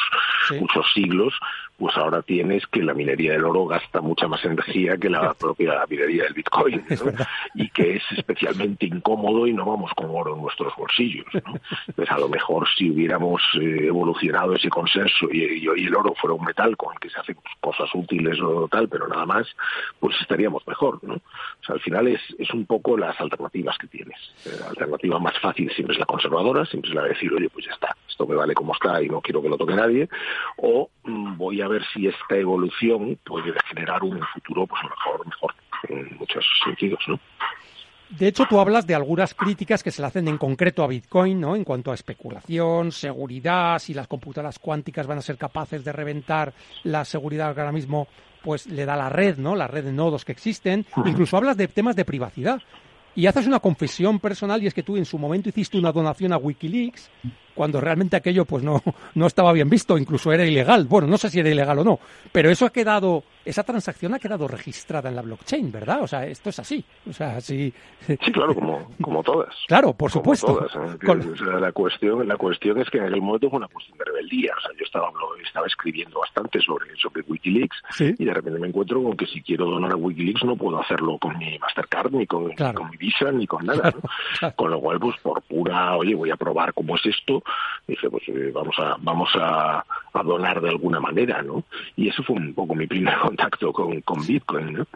muchos 0.58 0.86
siglos, 0.92 1.34
pues 1.80 1.96
ahora 1.96 2.20
tienes 2.20 2.66
que 2.66 2.82
la 2.82 2.92
minería 2.92 3.32
del 3.32 3.44
oro 3.46 3.64
gasta 3.64 4.02
mucha 4.02 4.28
más 4.28 4.44
energía 4.44 4.98
que 4.98 5.08
la 5.08 5.32
propia 5.38 5.82
minería 5.88 6.24
del 6.24 6.34
Bitcoin, 6.34 6.84
y 7.54 7.70
que 7.70 7.96
es 7.96 8.02
especialmente 8.18 8.84
incómodo 8.84 9.46
y 9.46 9.54
no 9.54 9.64
vamos 9.64 9.90
con 9.96 10.10
oro 10.10 10.36
en 10.36 10.42
nuestros 10.42 10.76
bolsillos. 10.76 11.24
¿no? 11.32 11.54
Entonces, 11.88 12.14
a 12.14 12.18
lo 12.18 12.28
mejor 12.28 12.68
si 12.76 12.90
hubiéramos 12.90 13.40
eh, 13.54 13.86
evolucionado 13.86 14.54
ese 14.54 14.68
consenso 14.68 15.28
y, 15.32 15.66
el 15.70 15.96
oro 15.96 16.14
fuera 16.20 16.34
un 16.34 16.44
metal 16.44 16.76
con 16.76 16.92
el 16.92 17.00
que 17.00 17.08
se 17.08 17.18
hacen 17.18 17.36
cosas 17.60 17.88
útiles 17.94 18.38
o 18.42 18.68
tal, 18.68 18.86
pero 18.86 19.08
nada 19.08 19.24
más, 19.24 19.46
pues 19.98 20.14
estaríamos 20.20 20.66
mejor. 20.66 21.02
¿no? 21.02 21.14
O 21.14 21.64
sea, 21.64 21.76
al 21.76 21.80
final 21.80 22.08
es, 22.08 22.20
es 22.38 22.50
un 22.52 22.66
poco 22.66 22.98
las 22.98 23.18
alternativas 23.18 23.78
que 23.78 23.86
tienes. 23.86 24.18
Eh, 24.44 24.50
la 24.60 24.68
alternativa 24.68 25.18
más 25.18 25.38
fácil 25.40 25.70
siempre 25.72 25.94
es 25.94 25.98
la 25.98 26.04
conservadora, 26.04 26.66
siempre 26.66 26.90
es 26.90 26.94
la 26.94 27.04
de 27.04 27.08
decir, 27.10 27.32
oye, 27.32 27.48
pues 27.48 27.64
ya 27.64 27.72
está, 27.72 27.96
esto 28.06 28.26
me 28.26 28.34
vale 28.34 28.52
como 28.52 28.74
está 28.74 29.02
y 29.02 29.08
no 29.08 29.22
quiero 29.22 29.40
que 29.40 29.48
lo 29.48 29.56
toque 29.56 29.74
nadie, 29.74 30.08
o 30.58 30.90
mm, 31.04 31.38
voy 31.38 31.62
a 31.62 31.68
ver 31.70 31.82
si 31.92 32.06
esta 32.06 32.36
evolución 32.36 33.18
puede 33.24 33.52
generar 33.68 34.02
un 34.02 34.20
futuro 34.34 34.66
pues 34.66 34.82
mejor, 34.82 35.26
mejor 35.26 35.54
en 35.88 36.16
muchos 36.18 36.44
sentidos, 36.64 37.00
¿no? 37.08 37.18
De 38.10 38.26
hecho, 38.26 38.44
tú 38.46 38.58
hablas 38.58 38.88
de 38.88 38.96
algunas 38.96 39.34
críticas 39.34 39.84
que 39.84 39.92
se 39.92 40.02
le 40.02 40.08
hacen 40.08 40.26
en 40.26 40.36
concreto 40.36 40.82
a 40.82 40.88
Bitcoin, 40.88 41.40
¿no? 41.40 41.54
En 41.54 41.62
cuanto 41.62 41.92
a 41.92 41.94
especulación, 41.94 42.90
seguridad, 42.90 43.78
si 43.78 43.94
las 43.94 44.08
computadoras 44.08 44.58
cuánticas 44.58 45.06
van 45.06 45.18
a 45.18 45.22
ser 45.22 45.38
capaces 45.38 45.84
de 45.84 45.92
reventar 45.92 46.52
la 46.82 47.04
seguridad 47.04 47.54
que 47.54 47.60
ahora 47.60 47.72
mismo 47.72 48.08
pues 48.42 48.66
le 48.66 48.84
da 48.84 48.96
la 48.96 49.10
red, 49.10 49.36
¿no? 49.38 49.54
La 49.54 49.68
red 49.68 49.84
de 49.84 49.92
nodos 49.92 50.24
que 50.24 50.32
existen. 50.32 50.86
Incluso 51.04 51.36
hablas 51.36 51.56
de 51.56 51.68
temas 51.68 51.94
de 51.94 52.04
privacidad. 52.04 52.60
Y 53.14 53.26
haces 53.26 53.46
una 53.46 53.60
confesión 53.60 54.20
personal 54.20 54.62
y 54.62 54.66
es 54.66 54.74
que 54.74 54.82
tú 54.82 54.96
en 54.96 55.04
su 55.04 55.18
momento 55.18 55.48
hiciste 55.48 55.78
una 55.78 55.92
donación 55.92 56.32
a 56.32 56.36
Wikileaks 56.36 57.10
cuando 57.54 57.80
realmente 57.80 58.16
aquello 58.16 58.44
pues 58.44 58.62
no, 58.62 58.82
no 59.14 59.26
estaba 59.26 59.52
bien 59.52 59.68
visto, 59.68 59.98
incluso 59.98 60.32
era 60.32 60.46
ilegal. 60.46 60.86
Bueno, 60.86 61.06
no 61.06 61.18
sé 61.18 61.28
si 61.28 61.40
era 61.40 61.50
ilegal 61.50 61.80
o 61.80 61.84
no, 61.84 62.00
pero 62.32 62.50
eso 62.50 62.64
ha 62.64 62.70
quedado, 62.70 63.24
esa 63.44 63.62
transacción 63.64 64.14
ha 64.14 64.18
quedado 64.18 64.46
registrada 64.48 65.08
en 65.08 65.16
la 65.16 65.22
blockchain, 65.22 65.70
¿verdad? 65.72 66.02
O 66.02 66.06
sea, 66.06 66.26
esto 66.26 66.50
es 66.50 66.58
así. 66.58 66.84
O 67.08 67.12
sea, 67.12 67.40
sí. 67.40 67.72
Sí, 68.06 68.16
claro, 68.32 68.54
como, 68.54 68.90
como 69.00 69.22
todas. 69.22 69.54
Claro, 69.66 69.92
por 69.92 70.10
supuesto. 70.10 70.46
Todas, 70.46 70.74
¿eh? 70.74 71.60
la 71.60 71.70
cuestión, 71.72 72.26
la 72.26 72.36
cuestión 72.36 72.80
es 72.80 72.90
que 72.90 72.98
en 72.98 73.04
aquel 73.04 73.22
momento 73.22 73.48
fue 73.48 73.58
una 73.58 73.68
cuestión 73.68 73.96
de 73.98 74.04
rebeldía. 74.04 74.52
O 74.56 74.60
sea, 74.60 74.70
yo 74.76 74.84
estaba, 74.84 75.12
estaba 75.46 75.66
escribiendo 75.66 76.18
bastante 76.18 76.60
sobre, 76.60 76.96
sobre 76.96 77.22
Wikileaks 77.22 77.76
y 78.18 78.24
de 78.24 78.34
repente 78.34 78.58
me 78.58 78.68
encuentro 78.68 79.02
con 79.02 79.16
que 79.16 79.26
si 79.26 79.42
quiero 79.42 79.66
donar 79.66 79.92
a 79.92 79.96
Wikileaks 79.96 80.44
no 80.44 80.56
puedo 80.56 80.80
hacerlo 80.80 81.18
con 81.18 81.38
mi 81.38 81.56
Mastercard, 81.58 82.10
ni 82.12 82.26
con, 82.26 82.52
con 82.52 82.90
mi 82.90 82.96
Visa, 82.96 83.30
ni 83.30 83.46
con 83.46 83.64
nada. 83.64 83.94
Con 84.56 84.70
lo 84.70 84.80
cual, 84.80 84.98
pues 84.98 85.16
por 85.20 85.42
pura, 85.42 85.96
oye, 85.96 86.14
voy 86.14 86.30
a 86.30 86.36
probar 86.36 86.72
cómo 86.74 86.96
es 86.96 87.06
esto, 87.06 87.42
dije, 87.86 88.10
pues 88.10 88.22
eh, 88.28 88.50
vamos 88.52 88.76
a 88.78 88.96
vamos 88.98 89.30
a, 89.34 89.84
donar 90.24 90.60
de 90.60 90.68
alguna 90.68 91.00
manera, 91.00 91.42
¿no? 91.42 91.64
Y 91.96 92.08
eso 92.08 92.22
fue 92.22 92.36
un 92.36 92.52
poco 92.54 92.74
mi 92.74 92.86
primer 92.86 93.14
contacto 93.40 93.72
con, 93.72 94.00
con 94.02 94.26
Bitcoin, 94.26 94.72
¿no? 94.72 94.86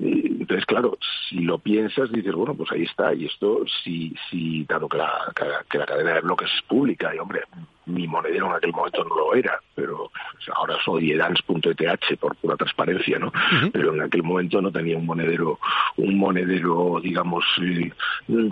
entonces, 0.00 0.66
claro, 0.66 0.98
si 1.28 1.40
lo 1.40 1.58
piensas, 1.58 2.10
dices, 2.10 2.34
bueno, 2.34 2.54
pues 2.54 2.70
ahí 2.72 2.82
está, 2.82 3.14
y 3.14 3.26
esto, 3.26 3.64
si, 3.82 4.14
si 4.30 4.64
dado 4.64 4.88
que 4.88 4.98
la, 4.98 5.32
que 5.70 5.78
la 5.78 5.86
cadena 5.86 6.14
de 6.14 6.20
bloques 6.20 6.50
es 6.54 6.62
pública, 6.62 7.14
y 7.14 7.18
hombre, 7.18 7.42
mi 7.86 8.06
monedero 8.06 8.46
en 8.46 8.52
aquel 8.54 8.72
momento 8.72 9.04
no 9.04 9.16
lo 9.16 9.34
era, 9.34 9.58
pero 9.74 10.10
ahora 10.54 10.76
soy 10.84 11.12
edans.eth 11.12 12.18
por 12.18 12.36
pura 12.36 12.56
transparencia, 12.56 13.18
¿no? 13.18 13.32
Pero 13.72 13.94
en 13.94 14.02
aquel 14.02 14.22
momento 14.22 14.60
no 14.60 14.70
tenía 14.70 14.96
un 14.96 15.06
monedero, 15.06 15.58
un 15.96 16.18
monedero, 16.18 17.00
digamos, 17.02 17.44
eh, 17.62 17.90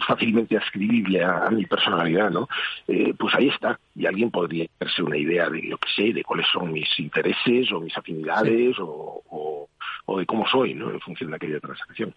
fácilmente 0.07 0.57
ascribible 0.57 1.25
a, 1.25 1.51
mi 1.51 1.67
personalidad, 1.67 2.31
¿no? 2.31 2.49
Eh, 2.89 3.15
pues 3.19 3.35
ahí 3.35 3.49
está, 3.49 3.79
y 3.95 4.07
alguien 4.07 4.31
podría 4.31 4.67
hacerse 4.77 5.03
una 5.03 5.17
idea 5.17 5.49
de 5.49 5.63
lo 5.63 5.79
que 5.79 5.89
sé, 5.95 6.13
de 6.13 6.25
cuáles 6.25 6.47
son 6.53 6.73
mis 6.73 6.89
intereses 6.99 7.73
o 7.73 7.81
mis 7.81 7.97
afinidades 7.97 8.77
o, 8.79 9.69
o 10.07 10.19
de 10.19 10.27
cómo 10.27 10.47
soy, 10.47 10.75
¿no? 10.75 10.91
En 10.91 11.01
función 11.01 11.31
de 11.31 11.37
aquella 11.37 11.61
transacción. 11.61 12.15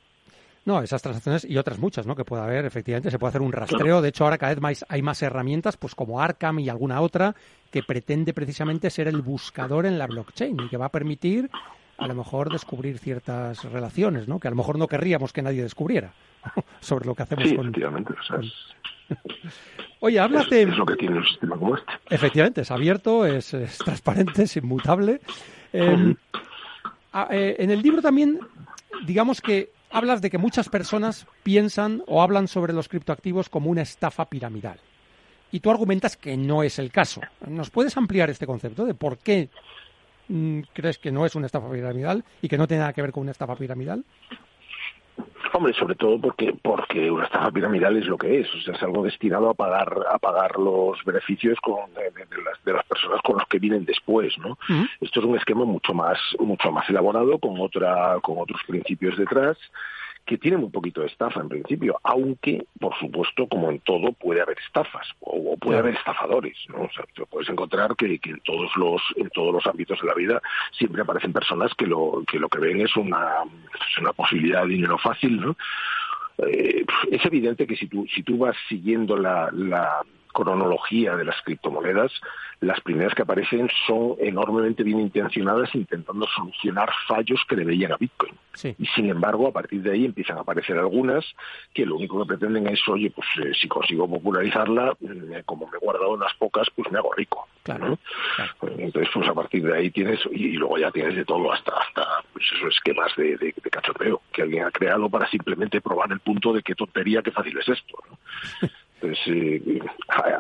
No, 0.66 0.82
esas 0.82 1.02
transacciones 1.02 1.46
y 1.46 1.58
otras 1.58 1.78
muchas, 1.78 2.08
¿no? 2.08 2.16
Que 2.16 2.26
puede 2.26 2.42
haber, 2.42 2.66
efectivamente, 2.66 3.12
se 3.12 3.20
puede 3.20 3.30
hacer 3.30 3.42
un 3.44 3.52
rastreo. 3.52 4.02
De 4.02 4.10
hecho, 4.10 4.24
ahora 4.24 4.40
cada 4.40 4.52
vez 4.52 4.62
más 4.62 4.86
hay 4.90 5.04
más 5.04 5.22
herramientas, 5.22 5.78
pues 5.78 5.94
como 5.94 6.20
Arkham 6.20 6.58
y 6.60 6.70
alguna 6.70 7.02
otra, 7.02 7.36
que 7.70 7.84
pretende 7.84 8.34
precisamente 8.34 8.90
ser 8.90 9.08
el 9.08 9.22
buscador 9.22 9.86
en 9.86 10.00
la 10.00 10.08
blockchain 10.08 10.60
y 10.66 10.68
que 10.68 10.78
va 10.78 10.88
a 10.88 10.92
permitir, 10.92 11.52
a 12.00 12.08
lo 12.08 12.16
mejor, 12.16 12.52
descubrir 12.52 12.98
ciertas 12.98 13.64
relaciones, 13.66 14.28
¿no? 14.28 14.40
Que 14.40 14.48
a 14.48 14.52
lo 14.52 14.58
mejor 14.58 14.80
no 14.80 14.88
querríamos 14.88 15.32
que 15.34 15.44
nadie 15.44 15.62
descubriera 15.62 16.14
sobre 16.80 17.06
lo 17.06 17.14
que 17.14 17.24
hacemos 17.24 17.48
sí, 17.48 17.56
con. 17.56 17.68
Efectivamente, 17.68 18.16
Oye, 20.00 20.20
háblate. 20.20 20.64
Es, 20.64 20.76
lo 20.76 20.86
que 20.88 20.96
tiene 20.96 21.18
un 21.18 21.26
sistema 21.26 21.58
como 21.58 21.78
este. 21.78 21.92
Efectivamente, 22.10 22.62
es 22.62 22.72
abierto, 22.72 23.24
es, 23.24 23.56
transparente, 23.78 24.44
es 24.44 24.58
inmutable. 24.58 25.22
Em, 25.78 26.16
eh, 27.32 27.58
en 27.60 27.70
el 27.70 27.82
libro 27.82 28.02
también, 28.02 28.40
digamos 29.06 29.42
que 29.42 29.75
hablas 29.96 30.22
de 30.22 30.30
que 30.30 30.38
muchas 30.38 30.68
personas 30.68 31.26
piensan 31.42 32.04
o 32.06 32.22
hablan 32.22 32.50
sobre 32.50 32.74
los 32.74 32.90
criptoactivos 32.90 33.48
como 33.48 33.70
una 33.70 33.82
estafa 33.82 34.26
piramidal. 34.26 34.78
Y 35.54 35.62
tú 35.62 35.72
argumentas 35.72 36.18
que 36.18 36.36
no 36.36 36.64
es 36.64 36.80
el 36.80 36.92
caso. 36.92 37.22
¿Nos 37.48 37.70
puedes 37.70 37.96
ampliar 37.96 38.30
este 38.30 38.46
concepto 38.46 38.84
de 38.84 38.94
por 38.94 39.18
qué 39.18 39.50
mm, 40.28 40.60
crees 40.74 40.98
que 40.98 41.14
no 41.14 41.26
es 41.26 41.36
una 41.36 41.46
estafa 41.46 41.72
piramidal 41.72 42.26
y 42.42 42.50
que 42.50 42.58
no 42.58 42.68
tiene 42.68 42.82
nada 42.82 42.92
que 42.92 43.02
ver 43.02 43.14
con 43.14 43.22
una 43.22 43.32
estafa 43.32 43.56
piramidal? 43.56 44.04
Hombre, 45.56 45.74
sobre 45.74 45.96
todo 45.96 46.20
porque 46.20 46.54
porque 46.62 47.10
una 47.10 47.24
estafa 47.24 47.50
piramidal 47.50 47.96
es 47.96 48.08
lo 48.08 48.18
que 48.18 48.42
es, 48.42 48.54
o 48.54 48.60
sea, 48.60 48.74
es 48.74 48.84
algo 48.84 49.04
destinado 49.04 49.50
a 49.50 49.54
pagar 49.54 49.88
a 50.12 50.20
pagar 50.20 50.60
los 50.60 51.02
beneficios 51.06 51.58
con, 51.62 51.94
de, 51.94 52.12
las, 52.44 52.62
de 52.66 52.74
las 52.74 52.86
personas 52.86 53.22
con 53.22 53.38
los 53.38 53.48
que 53.48 53.60
vienen 53.60 53.86
después, 53.86 54.38
¿no? 54.38 54.58
Esto 55.00 55.22
es 55.22 55.26
un 55.26 55.38
esquema 55.38 55.64
mucho 55.64 55.94
más 55.94 56.20
mucho 56.40 56.74
más 56.74 56.90
elaborado 56.90 57.40
con 57.40 57.58
otra 57.62 58.18
con 58.22 58.38
otros 58.38 58.60
principios 58.68 59.18
detrás 59.18 59.58
que 60.26 60.38
tiene 60.38 60.58
muy 60.58 60.70
poquito 60.70 61.02
de 61.02 61.08
estafa 61.08 61.40
en 61.40 61.50
principio, 61.50 62.00
aunque, 62.04 62.66
por 62.80 62.98
supuesto, 62.98 63.48
como 63.48 63.70
en 63.70 63.80
todo, 63.82 64.12
puede 64.14 64.42
haber 64.42 64.58
estafas 64.60 65.08
o, 65.20 65.56
puede 65.58 65.80
haber 65.80 65.96
estafadores. 65.96 66.58
¿no? 66.70 66.84
O 66.84 66.90
sea, 66.92 67.06
te 67.14 67.26
puedes 67.26 67.50
encontrar 67.50 67.96
que, 67.96 68.20
en 68.24 68.40
todos 68.44 68.76
los 68.76 69.02
en 69.16 69.30
todos 69.30 69.54
los 69.54 69.66
ámbitos 69.68 70.00
de 70.02 70.08
la 70.08 70.14
vida 70.14 70.42
siempre 70.72 71.02
aparecen 71.02 71.34
personas 71.34 71.74
que 71.76 71.86
lo 71.86 72.24
que 72.28 72.40
lo 72.40 72.50
que 72.50 72.60
ven 72.60 72.82
es 72.82 72.96
una, 72.96 73.44
es 73.74 73.98
una 74.00 74.14
posibilidad 74.14 74.64
de 74.64 74.70
dinero 74.70 74.98
fácil, 74.98 75.40
¿no? 75.40 75.56
Eh, 76.40 76.86
es 77.12 77.26
evidente 77.26 77.68
que 77.68 77.76
si 77.76 77.88
tú 77.88 78.06
si 78.14 78.24
tú 78.24 78.40
vas 78.40 78.56
siguiendo 78.68 79.16
la, 79.16 79.50
la 79.52 80.02
cronología 80.36 81.16
de 81.16 81.24
las 81.24 81.42
criptomonedas, 81.44 82.12
las 82.60 82.80
primeras 82.82 83.14
que 83.16 83.22
aparecen 83.22 83.70
son 83.88 84.16
enormemente 84.20 84.84
bien 84.84 85.00
intencionadas 85.00 85.74
intentando 85.74 86.28
solucionar 86.28 86.90
fallos 87.08 87.40
que 87.48 87.56
le 87.56 87.64
veían 87.64 87.94
a 87.94 87.98
Bitcoin. 87.98 88.34
Y 88.78 88.86
sin 88.88 89.10
embargo, 89.10 89.48
a 89.48 89.52
partir 89.52 89.82
de 89.82 89.92
ahí 89.92 90.06
empiezan 90.06 90.38
a 90.38 90.42
aparecer 90.42 90.78
algunas 90.78 91.26
que 91.74 91.86
lo 91.86 91.96
único 91.96 92.20
que 92.20 92.28
pretenden 92.28 92.68
es, 92.68 92.80
oye, 92.88 93.12
pues 93.12 93.28
eh, 93.44 93.52
si 93.60 93.68
consigo 93.68 94.08
popularizarla, 94.08 94.96
eh, 95.02 95.44
como 95.46 95.68
me 95.68 95.78
he 95.78 95.80
guardado 95.80 96.14
unas 96.14 96.34
pocas, 96.36 96.68
pues 96.76 96.92
me 96.92 96.98
hago 96.98 97.14
rico. 97.14 97.48
Entonces, 98.78 99.10
pues 99.14 99.28
a 99.28 99.34
partir 99.34 99.64
de 99.64 99.78
ahí 99.78 99.92
tienes, 99.92 100.20
y, 100.32 100.54
luego 100.54 100.78
ya 100.78 100.92
tienes 100.92 101.16
de 101.16 101.26
todo 101.26 101.52
hasta, 101.52 101.72
hasta 101.78 102.24
pues 102.32 102.46
esos 102.56 102.74
esquemas 102.76 103.12
de, 103.18 103.38
de, 103.38 103.54
cachoteo 103.70 104.22
que 104.32 104.44
alguien 104.44 104.64
ha 104.64 104.72
creado 104.72 105.10
para 105.10 105.28
simplemente 105.30 105.82
probar 105.82 106.12
el 106.12 106.20
punto 106.20 106.54
de 106.54 106.62
qué 106.62 106.76
tontería, 106.76 107.22
qué 107.22 107.32
fácil 107.32 107.58
es 107.58 107.68
esto. 107.68 107.98
pues 109.06 109.20
eh, 109.28 109.62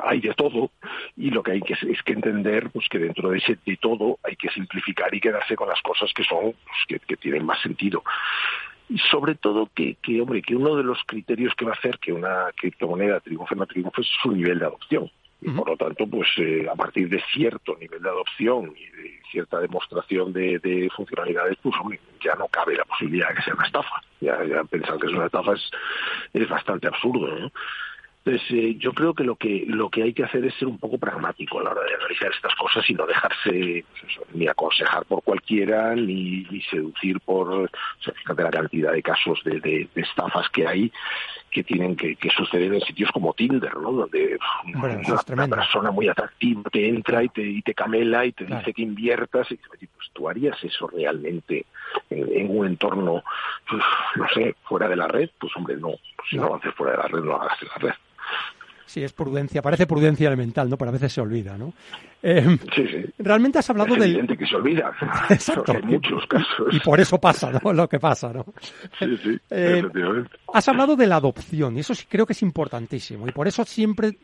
hay 0.03 0.22
de 0.22 0.34
todo. 0.34 0.72
Y 1.15 1.29
lo 1.29 1.43
que 1.43 1.51
hay 1.51 1.62
que 1.62 1.74
es 1.74 2.03
que 2.03 2.13
entender 2.13 2.69
pues 2.72 2.88
que 2.89 3.00
dentro 3.00 3.29
de 3.29 3.38
ese 3.38 3.57
de 3.65 3.77
todo 3.77 4.17
hay 4.24 4.36
que 4.36 4.50
simplificar 4.50 5.13
y 5.13 5.22
quedarse 5.22 5.55
con 5.55 5.69
las 5.69 5.81
cosas 5.81 6.12
que 6.13 6.24
son 6.24 6.53
pues, 6.88 7.01
que, 7.05 7.17
tienen 7.17 7.45
más 7.45 7.62
sentido. 7.62 8.03
Y 8.89 8.98
sobre 9.00 9.36
todo 9.36 9.69
que, 9.74 9.95
que 10.01 10.22
hombre 10.22 10.41
que 10.41 10.55
uno 10.55 10.75
de 10.75 10.84
los 10.84 11.00
criterios 11.05 11.53
que 11.55 11.65
va 11.65 11.72
a 11.72 11.75
hacer 11.75 12.00
que 12.00 12.12
una 12.12 12.51
criptomoneda 12.55 13.19
triunfe 13.19 13.55
no 13.55 13.65
triunfe 13.65 14.01
es 14.01 14.07
su 14.22 14.31
nivel 14.31 14.60
de 14.60 14.65
adopción. 14.65 15.12
Y 15.41 15.50
por 15.51 15.69
lo 15.69 15.77
tanto 15.77 16.07
pues 16.07 16.27
eh, 16.38 16.67
a 16.72 16.75
partir 16.75 17.10
de 17.10 17.22
cierto 17.34 17.77
nivel 17.79 18.01
de 18.01 18.10
adopción 18.10 18.74
y 18.75 18.86
de 18.86 19.19
cierta 19.31 19.60
demostración 19.60 20.34
de, 20.34 20.60
de 20.60 20.89
funcionalidades 20.95 21.57
pues 21.62 21.75
hombre, 21.79 22.00
ya 22.24 22.36
no 22.36 22.48
cabe 22.48 22.75
la 22.75 22.86
posibilidad 22.86 23.29
de 23.29 23.36
que 23.36 23.41
sea 23.43 23.53
una 23.53 23.65
estafa. 23.65 24.01
Ya, 24.22 24.43
ya 24.43 24.63
pensar 24.63 24.98
que 24.98 25.07
es 25.07 25.13
una 25.13 25.25
estafa 25.25 25.53
es, 25.53 25.69
es 26.34 26.50
bastante 26.50 26.88
absurdo 26.88 27.27
¿no? 27.27 27.51
Entonces, 28.25 28.50
eh, 28.58 28.75
yo 28.79 28.91
creo 28.94 29.13
que 29.13 29.24
lo 29.24 29.36
que 29.36 29.65
lo 29.67 29.89
que 29.91 30.01
hay 30.01 30.12
que 30.12 30.24
hacer 30.24 30.44
es 30.46 30.55
ser 30.55 30.67
un 30.67 30.79
poco 30.79 30.98
pragmático 30.98 31.60
a 31.60 31.63
la 31.63 31.72
hora 31.72 31.84
de 31.84 31.94
analizar 31.94 32.32
estas 32.32 32.55
cosas 32.55 32.89
y 32.89 32.96
no 32.96 33.05
dejarse 33.05 33.86
pues 33.91 34.20
ni 34.34 34.48
aconsejar 34.48 35.05
por 35.05 35.22
cualquiera 35.22 35.94
ni, 35.94 36.44
seducir 36.72 37.20
por 37.20 37.53
o 37.53 37.70
sea, 38.00 38.15
fíjate 38.15 38.41
la 38.41 38.50
cantidad 38.50 38.91
de 38.94 39.03
casos 39.03 39.39
de, 39.44 39.88
estafas 39.94 40.50
que 40.50 40.67
hay 40.67 40.91
que 41.51 41.63
tienen 41.63 41.96
que, 41.96 42.17
suceder 42.36 42.74
en 42.74 42.82
sitios 42.82 43.12
como 43.12 43.34
Tinder, 43.34 43.77
¿no? 43.77 43.91
Donde 43.91 44.38
una, 44.74 45.48
persona 45.48 45.91
muy 45.91 46.10
atractiva 46.10 46.63
te 46.70 46.89
entra 46.89 47.24
y 47.24 47.29
te, 47.29 47.44
y 47.44 47.62
te 47.62 47.74
camela 47.74 48.25
y 48.25 48.34
te 48.34 48.44
dice 48.44 48.74
que 48.74 48.82
inviertas 48.82 49.50
y 49.51 49.55
pues 49.55 50.10
tú 50.12 50.27
harías 50.27 50.62
eso 50.63 50.88
realmente 50.88 51.65
en, 52.10 52.50
un 52.50 52.65
entorno, 52.65 53.24
pues, 53.70 53.84
no 54.15 54.27
sé, 54.34 54.55
fuera 54.63 54.89
de 54.89 54.96
la 54.96 55.08
red, 55.08 55.29
pues 55.39 55.55
hombre, 55.55 55.77
no, 55.77 55.94
pues 56.17 56.29
si 56.29 56.38
no. 56.38 56.48
lo 56.48 56.55
haces 56.55 56.74
fuera 56.74 56.94
de 56.94 56.98
la 56.98 57.08
red, 57.08 57.20
no 57.20 57.25
lo 57.25 57.41
hagas 57.41 57.62
en 57.62 57.67
la 57.67 57.75
red. 57.75 57.96
Sí, 58.86 59.03
es 59.03 59.13
prudencia, 59.13 59.62
parece 59.62 59.88
prudencia 59.88 60.27
elemental, 60.27 60.70
¿no? 60.70 60.77
Pero 60.77 60.89
a 60.89 60.94
veces 60.94 61.12
se 61.12 61.20
olvida, 61.20 61.58
¿no? 61.58 61.74
Eh, 62.22 62.58
sí, 62.75 62.88
sí. 62.88 63.05
Realmente 63.17 63.60
has 63.60 63.70
hablado 63.70 63.94
es 63.96 64.00
del... 64.00 64.12
evidente 64.12 64.38
que 64.38 64.46
se 64.46 64.55
olvida. 64.55 64.94
Exacto. 65.29 65.74
En 65.74 65.88
muchos 65.88 66.25
casos. 66.27 66.67
Y 66.72 66.79
por 66.79 67.00
eso 67.00 67.20
pasa, 67.20 67.51
¿no? 67.51 67.74
Lo 67.74 67.89
que 67.89 68.00
pasa, 68.00 68.32
¿no? 68.32 68.46
Sí, 69.00 69.17
sí, 69.24 69.38
eh, 69.50 69.84
Has 70.53 70.67
hablado 70.70 70.96
de 70.96 71.08
la 71.08 71.17
adopción 71.17 71.75
y 71.75 71.79
eso 71.79 71.96
sí 71.96 72.05
creo 72.08 72.25
que 72.25 72.34
es 72.34 72.41
importantísimo. 72.41 73.27
Y 73.27 73.32
por 73.32 73.48
eso 73.48 73.65
siempre 73.65 74.17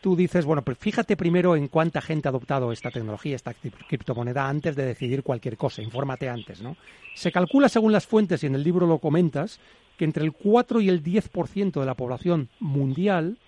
tú 0.00 0.16
dices, 0.16 0.44
bueno, 0.44 0.62
pues 0.62 0.78
fíjate 0.78 1.16
primero 1.16 1.56
en 1.56 1.68
cuánta 1.68 2.00
gente 2.00 2.28
ha 2.28 2.30
adoptado 2.30 2.72
esta 2.72 2.90
tecnología, 2.90 3.36
esta 3.36 3.54
criptomoneda, 3.54 4.48
antes 4.48 4.76
de 4.76 4.84
decidir 4.84 5.22
cualquier 5.22 5.56
cosa, 5.56 5.82
infórmate 5.82 6.28
antes, 6.28 6.60
¿no? 6.60 6.76
Se 7.14 7.32
calcula, 7.32 7.68
según 7.68 7.92
las 7.92 8.06
fuentes, 8.06 8.42
y 8.42 8.46
en 8.46 8.54
el 8.54 8.62
libro 8.62 8.86
lo 8.86 8.98
comentas, 8.98 9.58
que 9.96 10.04
entre 10.04 10.24
el 10.24 10.32
4 10.32 10.80
y 10.80 10.88
el 10.88 11.02
10% 11.02 11.80
de 11.80 11.86
la 11.86 11.94
población 11.94 12.48
mundial 12.60 13.38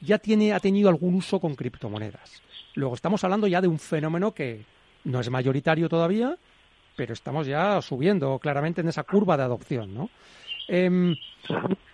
ya 0.00 0.18
tiene, 0.18 0.52
ha 0.52 0.60
tenido 0.60 0.88
algún 0.88 1.14
uso 1.14 1.40
con 1.40 1.54
criptomonedas. 1.54 2.42
Luego 2.74 2.94
estamos 2.94 3.22
hablando 3.24 3.46
ya 3.46 3.60
de 3.60 3.68
un 3.68 3.78
fenómeno 3.78 4.32
que 4.32 4.64
no 5.04 5.20
es 5.20 5.30
mayoritario 5.30 5.88
todavía, 5.88 6.36
pero 6.96 7.12
estamos 7.12 7.46
ya 7.46 7.80
subiendo 7.82 8.38
claramente 8.38 8.80
en 8.80 8.88
esa 8.88 9.04
curva 9.04 9.36
de 9.36 9.44
adopción, 9.44 9.94
¿no? 9.94 10.10
Em, 10.68 11.14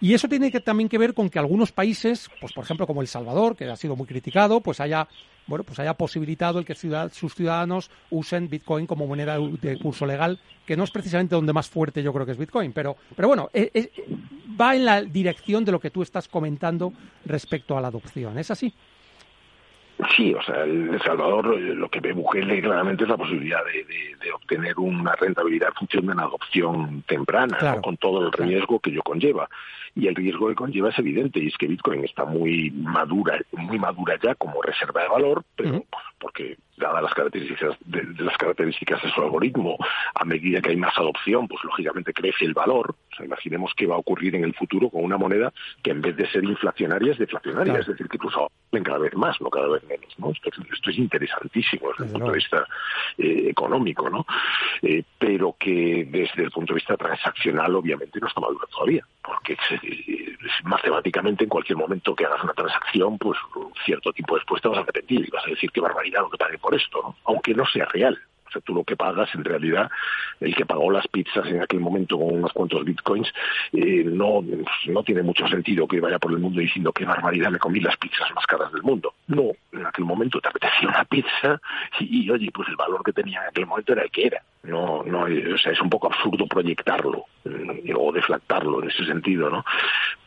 y 0.01 0.15
eso 0.15 0.29
tiene 0.29 0.51
que, 0.51 0.61
también 0.61 0.89
que 0.89 0.97
ver 0.97 1.13
con 1.13 1.29
que 1.29 1.39
algunos 1.39 1.73
países, 1.73 2.31
pues 2.41 2.53
por 2.55 2.65
ejemplo 2.65 2.87
como 2.87 3.03
El 3.03 3.09
Salvador, 3.09 3.55
que 3.55 3.67
ha 3.67 3.77
sido 3.77 3.97
muy 3.97 4.07
criticado, 4.07 4.61
pues 4.61 4.81
haya 4.81 5.09
bueno, 5.47 5.65
pues 5.65 5.79
haya 5.81 5.95
posibilitado 5.95 6.59
el 6.59 6.65
que 6.65 6.75
sus 6.75 7.35
ciudadanos 7.35 7.91
usen 8.11 8.49
Bitcoin 8.49 8.87
como 8.87 9.07
moneda 9.07 9.39
de 9.39 9.79
curso 9.79 10.07
legal, 10.07 10.39
que 10.67 10.77
no 10.77 10.85
es 10.85 10.91
precisamente 10.91 11.35
donde 11.35 11.53
más 11.53 11.69
fuerte 11.69 12.03
yo 12.03 12.13
creo 12.13 12.25
que 12.25 12.33
es 12.33 12.39
Bitcoin, 12.39 12.73
pero, 12.73 12.97
pero 13.17 13.29
bueno, 13.29 13.51
e, 13.53 13.71
e, 13.75 13.91
va 14.61 14.75
en 14.75 14.85
la 14.85 15.03
dirección 15.03 15.65
de 15.65 15.73
lo 15.73 15.81
que 15.81 15.91
tú 15.91 16.03
estás 16.03 16.29
comentando 16.29 16.93
respecto 17.25 17.77
a 17.77 17.81
la 17.81 17.89
adopción. 17.89 18.39
¿Es 18.39 18.51
así? 18.51 18.73
Sí, 20.17 20.35
o 20.35 20.43
sea, 20.43 20.65
El 20.65 21.01
Salvador 21.03 21.55
eh, 21.55 21.75
lo 21.75 21.89
que 21.89 22.01
ve 22.01 22.13
Bukele 22.13 22.61
claramente 22.61 23.05
es 23.05 23.11
la 23.11 23.17
posibilidad 23.17 23.61
de, 23.65 24.33
obtener 24.33 24.79
una 24.79 25.15
rentabilidad 25.15 25.69
en 25.69 25.75
función 25.75 26.07
de 26.07 26.13
una 26.13 26.23
adopción 26.25 27.03
temprana, 27.07 27.81
con 27.83 27.97
todo 27.97 28.27
el 28.27 28.33
riesgo 28.33 28.81
que 28.81 28.91
ello 28.91 29.03
conlleva. 29.03 29.49
Y 29.95 30.07
el 30.09 30.15
riesgo 30.15 30.49
que 30.49 30.55
conlleva 30.55 30.89
es 30.89 30.99
evidente, 30.99 31.39
y 31.39 31.49
es 31.49 31.57
que 31.57 31.67
Bitcoin 31.67 32.05
está 32.05 32.25
muy 32.25 32.71
madura, 32.71 33.39
muy 33.53 33.79
madura 33.79 34.19
ya 34.23 34.35
como 34.35 34.63
reserva 34.63 35.03
de 35.03 35.09
valor, 35.09 35.45
pero 35.55 35.85
pues, 35.91 36.05
porque 36.23 36.57
dadas 36.77 37.03
las 37.03 37.15
características 37.15 37.77
de, 37.85 38.05
las 38.23 38.37
características 38.39 39.03
de 39.03 39.11
su 39.11 39.21
algoritmo, 39.21 39.77
a 40.15 40.25
medida 40.25 40.61
que 40.61 40.71
hay 40.71 40.77
más 40.77 40.97
adopción, 40.97 41.49
pues 41.49 41.63
lógicamente 41.65 42.15
crece 42.15 42.45
el 42.45 42.55
valor. 42.55 42.95
O 43.13 43.17
sea, 43.17 43.27
imaginemos 43.27 43.73
qué 43.77 43.87
va 43.87 43.97
a 43.97 43.99
ocurrir 43.99 44.37
en 44.37 44.45
el 44.45 44.55
futuro 44.55 44.89
con 44.89 45.03
una 45.03 45.19
moneda 45.19 45.53
que 45.83 45.91
en 45.91 46.01
vez 46.01 46.17
de 46.17 46.31
ser 46.31 46.45
inflacionaria 46.45 47.13
es 47.13 47.19
deflacionaria, 47.19 47.79
es 47.79 47.87
decir, 47.87 48.09
que 48.09 48.17
incluso 48.17 48.51
cada 48.85 48.99
vez 48.99 49.15
más, 49.15 49.41
no 49.41 49.51
cada 49.51 49.69
vez 49.69 49.83
menos. 49.85 50.09
¿no? 50.19 50.31
Esto, 50.31 50.91
es 50.91 50.99
interesantísimo 50.99 51.89
desde 51.91 52.05
el 52.05 52.13
punto 52.13 52.29
de 52.29 52.37
vista 52.37 52.67
eh, 53.19 53.47
económico, 53.49 54.09
¿no? 54.09 54.25
Eh, 54.81 55.03
pero 55.19 55.57
que 55.59 56.07
desde 56.11 56.45
el 56.45 56.51
punto 56.51 56.73
de 56.73 56.79
vista 56.79 56.97
transaccional 56.97 57.75
obviamente 57.75 58.19
no 58.21 58.29
está 58.29 58.41
maduro 58.41 58.67
todavía, 58.69 59.05
porque 59.23 59.57
matemáticamente 60.65 61.45
en 61.45 61.51
cualquier 61.51 61.79
momento 61.79 62.15
que 62.15 62.25
hagas 62.25 62.43
una 62.43 62.55
transacción, 62.55 63.19
pues 63.19 63.39
un 63.55 63.73
cierto 63.85 64.13
tiempo 64.13 64.37
después 64.37 64.63
te 64.63 64.69
vas 64.69 64.79
a 64.79 64.81
arrepentir 64.83 65.27
y 65.27 65.31
vas 65.31 65.47
a 65.47 65.51
decir 65.51 65.71
qué 65.71 65.81
barbaridad 65.81 66.12
lo 66.21 66.31
que 66.31 66.39
pagué 66.39 66.59
por 66.59 66.75
esto, 66.75 67.17
aunque 67.25 67.55
no 67.55 67.67
sea 67.67 67.87
real. 67.87 68.19
O 68.47 68.51
sea, 68.53 68.61
tú 68.61 68.75
lo 68.75 68.85
que 68.85 68.97
pagas, 68.97 69.35
en 69.35 69.45
realidad, 69.45 69.91
el 70.39 70.55
que 70.55 70.67
pagó 70.67 70.91
las 70.91 71.09
pizzas 71.09 71.47
en 71.47 71.63
aquel 71.63 71.81
momento 71.81 72.19
con 72.19 72.35
unos 72.35 72.53
cuantos 72.53 72.85
bitcoins, 72.85 73.33
eh, 73.73 74.05
no, 74.05 74.45
no 74.89 75.03
tiene 75.03 75.23
mucho 75.23 75.49
sentido 75.49 75.89
que 75.89 76.01
vaya 76.01 76.19
por 76.19 76.33
el 76.33 76.39
mundo 76.39 76.61
diciendo 76.61 76.93
qué 76.93 77.07
barbaridad 77.07 77.51
me 77.51 77.59
comí 77.59 77.81
las 77.81 77.97
pizzas 77.97 78.31
más 78.35 78.45
caras 78.45 78.71
del 78.73 78.83
mundo. 78.83 79.15
No, 79.29 79.53
en 79.73 79.87
aquel 79.87 80.05
momento 80.05 80.39
te 80.39 80.49
apetecía 80.49 80.89
una 80.89 81.05
pizza 81.05 81.59
y, 82.01 82.29
oye, 82.29 82.51
pues 82.53 82.69
el 82.69 82.77
valor 82.77 83.03
que 83.03 83.15
tenía 83.15 83.41
en 83.41 83.49
aquel 83.49 83.65
momento 83.65 83.95
era 83.95 84.03
el 84.03 84.11
que 84.11 84.27
era. 84.27 84.43
No, 84.65 85.03
no, 85.03 85.25
o 85.25 85.59
sea, 85.59 85.73
es 85.73 85.81
un 85.81 85.91
poco 85.91 86.07
absurdo 86.07 86.47
proyectarlo 86.47 87.25
eh, 87.45 87.93
o 87.99 88.13
deflactarlo 88.13 88.83
en 88.83 88.91
ese 88.91 89.05
sentido, 89.05 89.51
¿no? 89.51 89.65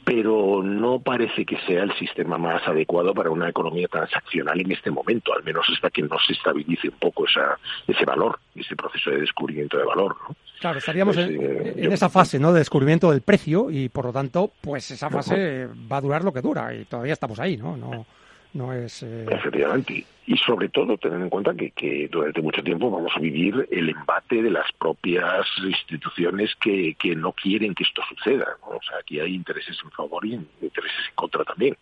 pero 0.06 0.62
no 0.62 1.00
parece 1.00 1.44
que 1.46 1.58
sea 1.66 1.82
el 1.82 1.92
sistema 1.98 2.38
más 2.38 2.66
adecuado 2.68 3.14
para 3.14 3.32
una 3.32 3.50
economía 3.50 3.88
transaccional 3.88 4.62
en 4.62 4.72
este 4.72 4.92
momento, 4.92 5.34
al 5.34 5.44
menos 5.44 5.66
hasta 5.74 5.90
que 5.90 6.04
no 6.04 6.16
se 6.26 6.34
estabilice 6.34 6.90
un 6.90 7.00
poco 7.00 7.26
esa, 7.26 7.58
ese 7.88 8.06
valor, 8.06 8.40
ese 8.56 8.76
proceso 8.76 9.10
de 9.10 9.22
descubrimiento 9.22 9.80
de 9.80 9.84
valor. 9.84 10.16
¿no? 10.30 10.36
Claro, 10.60 10.78
estaríamos 10.78 11.16
pues, 11.16 11.28
en, 11.28 11.42
eh, 11.42 11.90
esa 11.92 12.10
fase 12.10 12.38
¿no? 12.38 12.54
de 12.54 12.60
descubrimiento 12.60 13.10
del 13.10 13.22
precio 13.22 13.72
y, 13.72 13.90
por 13.90 14.06
lo 14.06 14.14
tanto, 14.14 14.52
pues 14.62 14.92
esa 14.92 15.10
fase 15.10 15.68
va 15.92 15.98
a 15.98 16.02
durar 16.02 16.24
lo 16.24 16.32
que 16.32 16.42
dura 16.42 16.72
y 16.72 16.86
todavía 16.86 17.14
estamos 17.14 17.40
ahí, 17.40 17.58
¿no? 17.58 17.76
no 17.76 18.06
no 18.56 18.74
es... 18.74 19.04
Eh... 19.04 19.26
Efectivamente. 19.30 20.06
Y 20.26 20.38
sobre 20.38 20.70
todo 20.70 20.98
tener 20.98 21.22
en 21.22 21.30
cuenta 21.30 21.54
que, 21.54 21.72
que, 21.72 22.08
durante 22.08 22.42
mucho 22.42 22.64
tiempo 22.64 22.90
vamos 22.90 23.12
a 23.16 23.20
vivir 23.20 23.68
el 23.70 23.90
embate 23.90 24.42
de 24.42 24.50
las 24.50 24.72
propias 24.72 25.46
instituciones 25.64 26.56
que, 26.56 26.96
que 26.98 27.16
no 27.16 27.32
quieren 27.34 27.76
que 27.76 27.84
esto 27.84 28.02
suceda. 28.10 28.58
O 28.64 28.80
sea, 28.82 28.98
aquí 29.00 29.20
hay 29.20 29.36
intereses 29.36 29.78
en 29.84 29.92
favor 29.92 30.26
y 30.26 30.34
intereses 30.34 31.06
en 31.10 31.16
contra 31.16 31.44
también. 31.44 31.78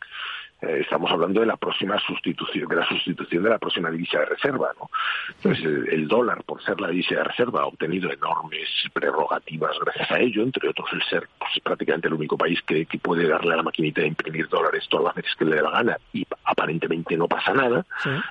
Eh, 0.64 0.80
estamos 0.82 1.12
hablando 1.12 1.42
de 1.42 1.46
la 1.46 1.58
próxima 1.58 2.00
sustitución, 2.00 2.68
de 2.70 2.76
la 2.78 2.86
sustitución 2.86 3.44
de 3.44 3.50
la 3.50 3.58
próxima 3.58 3.92
divisa 3.92 4.20
de 4.20 4.26
reserva, 4.26 4.72
¿no? 4.80 4.90
Entonces 5.36 5.66
el, 5.92 6.08
dólar, 6.08 6.44
por 6.44 6.64
ser 6.64 6.80
la 6.80 6.88
divisa 6.88 7.16
de 7.16 7.24
reserva, 7.24 7.62
ha 7.62 7.66
obtenido 7.66 8.12
enormes 8.12 8.70
prerrogativas 8.94 9.78
gracias 9.84 10.12
a 10.12 10.20
ello, 10.20 10.44
entre 10.44 10.70
otros 10.70 10.88
el 10.94 11.04
ser 11.04 11.28
pues, 11.38 11.52
prácticamente 11.62 12.08
el 12.08 12.14
único 12.14 12.38
país 12.38 12.62
que, 12.62 12.88
puede 13.02 13.28
darle 13.28 13.54
a 13.54 13.58
la 13.58 13.64
maquinita 13.64 14.02
de 14.02 14.08
imprimir 14.08 14.48
dólares 14.48 14.86
todas 14.88 15.08
las 15.08 15.16
veces 15.16 15.36
que 15.36 15.46
le 15.46 15.56
dé 15.56 15.62
la 15.62 15.72
gana 15.72 15.98
y 16.14 16.26
aparentemente 16.46 17.18
no 17.18 17.28
pasa 17.28 17.54
nada, 17.54 17.86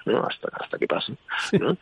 ¿no? 0.07 0.25
Hasta, 0.25 0.49
hasta 0.59 0.79
que 0.79 0.87
pase, 0.87 1.15
¿no? 1.61 1.77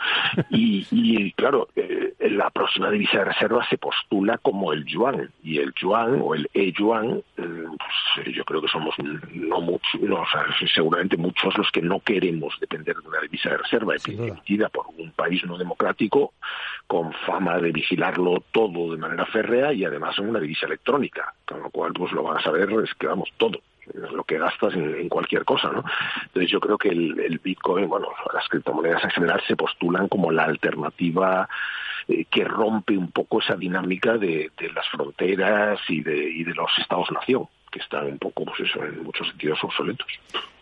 Y, 0.50 1.32
claro, 1.32 1.68
eh, 1.76 2.14
la 2.30 2.50
próxima 2.50 2.90
divisa 2.90 3.18
de 3.18 3.26
reserva 3.26 3.64
se 3.68 3.78
postula 3.78 4.38
como 4.38 4.72
el 4.72 4.84
yuan 4.84 5.30
y 5.44 5.58
el 5.58 5.72
yuan 5.74 6.20
o 6.22 6.34
el 6.34 6.48
e-yuan, 6.54 7.18
eh, 7.18 7.22
pues, 7.22 7.29
yo 8.32 8.44
creo 8.44 8.60
que 8.60 8.68
somos 8.68 8.94
no 9.32 9.60
mucho, 9.60 9.98
no, 10.00 10.24
seguramente 10.74 11.16
muchos 11.16 11.56
los 11.56 11.70
que 11.70 11.82
no 11.82 12.00
queremos 12.00 12.54
depender 12.60 12.96
de 12.96 13.08
una 13.08 13.20
divisa 13.20 13.50
de 13.50 13.58
reserva 13.58 13.94
emitida 14.06 14.68
por 14.68 14.86
un 14.96 15.10
país 15.12 15.44
no 15.44 15.56
democrático 15.56 16.34
con 16.86 17.12
fama 17.26 17.58
de 17.58 17.72
vigilarlo 17.72 18.42
todo 18.52 18.92
de 18.92 18.98
manera 18.98 19.26
férrea 19.26 19.72
y 19.72 19.84
además 19.84 20.18
en 20.18 20.28
una 20.28 20.40
divisa 20.40 20.66
electrónica, 20.66 21.34
con 21.46 21.62
lo 21.62 21.70
cual 21.70 21.92
pues 21.92 22.12
lo 22.12 22.22
van 22.22 22.38
a 22.38 22.42
saber 22.42 22.70
es 22.84 22.94
que 22.94 23.06
vamos 23.06 23.30
todo 23.36 23.60
lo 23.94 24.24
que 24.24 24.38
gastas 24.38 24.74
en, 24.74 25.08
cualquier 25.08 25.44
cosa, 25.44 25.70
¿no? 25.70 25.84
Entonces 26.26 26.50
yo 26.50 26.60
creo 26.60 26.78
que 26.78 26.88
el, 26.88 27.40
Bitcoin, 27.42 27.88
bueno, 27.88 28.08
las 28.32 28.48
criptomonedas 28.48 29.04
en 29.04 29.10
general 29.10 29.42
se 29.46 29.56
postulan 29.56 30.08
como 30.08 30.30
la 30.30 30.44
alternativa 30.44 31.48
eh, 32.08 32.24
que 32.30 32.44
rompe 32.44 32.96
un 32.96 33.10
poco 33.10 33.40
esa 33.40 33.56
dinámica 33.56 34.16
de, 34.18 34.50
las 34.74 34.88
fronteras 34.88 35.80
y 35.88 36.02
de, 36.02 36.30
y 36.30 36.44
de 36.44 36.54
los 36.54 36.70
estados-nación 36.78 37.48
que 37.70 37.78
están 37.78 38.06
un 38.06 38.18
poco, 38.18 38.44
pues 38.44 38.60
eso, 38.60 38.84
en 38.84 39.04
muchos 39.04 39.28
sentidos 39.28 39.58
obsoletos. 39.62 40.08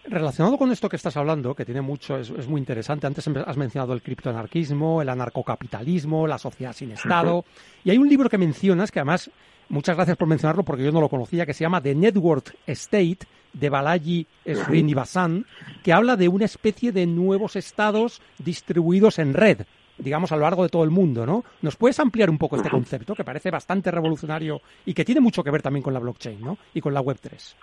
Relacionado 0.05 0.57
con 0.57 0.71
esto 0.71 0.89
que 0.89 0.97
estás 0.97 1.17
hablando, 1.17 1.55
que 1.55 1.65
tiene 1.65 1.81
mucho, 1.81 2.17
es, 2.17 2.49
muy 2.49 2.61
interesante. 2.61 3.07
Antes 3.07 3.29
has 3.29 3.57
mencionado 3.57 3.93
el 3.93 4.03
criptoanarquismo, 4.03 5.03
el 5.03 5.09
anarcocapitalismo, 5.09 6.27
la 6.27 6.39
sociedad 6.39 6.73
sin 6.73 6.93
Estado. 6.93 7.45
Y 7.85 7.91
hay 7.91 7.99
un 7.99 8.09
libro 8.09 8.29
que 8.29 8.39
mencionas, 8.39 8.91
que 8.91 9.01
además, 9.01 9.31
muchas 9.69 9.97
gracias 9.97 10.17
por 10.17 10.29
mencionarlo 10.29 10.63
porque 10.63 10.85
yo 10.85 10.93
no 10.93 11.01
lo 11.01 11.09
conocía, 11.09 11.47
que 11.47 11.55
se 11.55 11.65
llama 11.65 11.81
The 11.81 11.95
Network 11.95 12.57
State 12.67 13.19
de 13.53 13.69
Balaji 13.71 14.27
Srinivasan, 14.47 15.47
que 15.83 15.93
habla 15.93 16.17
de 16.17 16.29
una 16.29 16.45
especie 16.45 16.93
de 16.93 17.07
nuevos 17.07 17.57
estados 17.57 18.21
distribuidos 18.39 19.19
en 19.19 19.35
red 19.35 19.63
digamos, 19.99 20.31
a 20.33 20.37
lo 20.37 20.43
largo 20.43 20.63
de 20.63 20.69
todo 20.69 20.85
el 20.85 20.91
mundo, 20.91 21.27
¿no? 21.27 21.45
¿Nos 21.61 21.77
puedes 21.77 21.99
ampliar 21.99 22.31
un 22.31 22.39
poco 22.39 22.57
este 22.57 22.71
concepto, 22.71 23.15
que 23.15 23.25
parece 23.25 23.51
bastante 23.51 23.91
revolucionario 23.91 24.63
y 24.87 24.95
que 24.95 25.05
tiene 25.05 25.21
mucho 25.21 25.43
que 25.43 25.51
ver 25.51 25.61
también 25.61 25.83
con 25.83 25.93
la 25.93 26.01
blockchain, 26.01 26.41
¿no? 26.41 26.57
Y 26.73 26.81
con 26.81 26.95
la 26.95 27.03
Web3. 27.03 27.57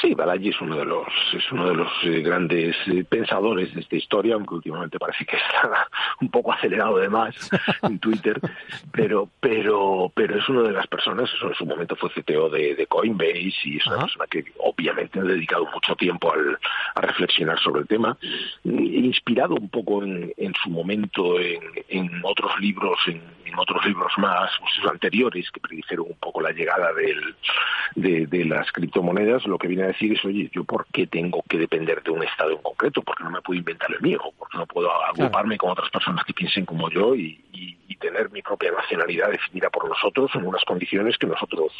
Sí, 0.00 0.14
Balaji 0.14 0.48
es 0.48 0.60
uno 0.62 0.76
de 0.76 0.84
los 0.86 1.06
es 1.34 1.52
uno 1.52 1.68
de 1.68 1.74
los 1.74 1.88
eh, 2.04 2.22
grandes 2.22 2.74
eh, 2.86 3.04
pensadores 3.04 3.74
de 3.74 3.82
esta 3.82 3.96
historia, 3.96 4.34
aunque 4.34 4.54
últimamente 4.54 4.98
parece 4.98 5.26
que 5.26 5.36
está 5.54 5.88
un 6.20 6.30
poco 6.30 6.52
acelerado 6.52 6.96
de 6.96 7.08
más 7.08 7.34
en 7.82 7.98
Twitter, 7.98 8.40
pero 8.92 9.28
pero 9.40 10.10
pero 10.14 10.38
es 10.38 10.48
una 10.48 10.62
de 10.62 10.72
las 10.72 10.86
personas, 10.86 11.30
en 11.42 11.54
su 11.54 11.66
momento 11.66 11.96
fue 11.96 12.10
CTO 12.10 12.48
de, 12.48 12.86
Coinbase 12.88 13.60
y 13.64 13.76
es 13.76 13.86
una 13.86 14.00
persona 14.00 14.24
que 14.30 14.44
obviamente 14.58 15.20
ha 15.20 15.22
dedicado 15.22 15.66
mucho 15.72 15.94
tiempo 15.96 16.32
al, 16.32 16.58
a 16.94 17.00
reflexionar 17.02 17.58
sobre 17.60 17.82
el 17.82 17.86
tema, 17.86 18.16
inspirado 18.64 19.54
un 19.54 19.68
poco 19.68 20.02
en, 20.02 20.32
en 20.36 20.54
su 20.62 20.70
momento 20.70 21.38
en, 21.38 21.60
en 21.88 22.10
otros 22.24 22.58
libros, 22.60 22.98
en, 23.06 23.20
otros 23.58 23.84
libros 23.84 24.12
más 24.16 24.48
pues, 24.60 24.90
anteriores 24.90 25.50
que 25.50 25.60
predijeron 25.60 26.06
un 26.08 26.16
poco 26.18 26.40
la 26.40 26.52
llegada 26.52 26.92
del, 26.92 27.34
de, 27.96 28.26
de 28.26 28.44
las 28.44 28.70
criptomonedas, 28.70 29.44
lo 29.46 29.58
que 29.58 29.66
viene 29.66 29.84
a 29.84 29.89
decir 29.92 30.12
es, 30.12 30.24
oye, 30.24 30.50
¿yo 30.52 30.64
por 30.64 30.86
qué 30.86 31.06
tengo 31.06 31.42
que 31.48 31.58
depender 31.58 32.02
de 32.02 32.10
un 32.10 32.22
Estado 32.22 32.52
en 32.52 32.62
concreto? 32.62 33.02
¿Por 33.02 33.16
qué 33.16 33.24
no 33.24 33.30
me 33.30 33.42
puedo 33.42 33.58
inventar 33.58 33.90
el 33.92 34.00
mío? 34.00 34.20
¿Por 34.38 34.48
qué 34.48 34.58
no 34.58 34.66
puedo 34.66 34.90
agruparme 35.04 35.58
con 35.58 35.70
otras 35.70 35.90
personas 35.90 36.24
que 36.24 36.34
piensen 36.34 36.64
como 36.64 36.90
yo 36.90 37.14
y, 37.14 37.44
tener 38.00 38.30
mi 38.30 38.40
propia 38.40 38.72
nacionalidad 38.72 39.30
definida 39.30 39.68
por 39.68 39.86
nosotros 39.86 40.30
en 40.34 40.46
unas 40.46 40.64
condiciones 40.64 41.18
que 41.18 41.26
nosotros 41.26 41.70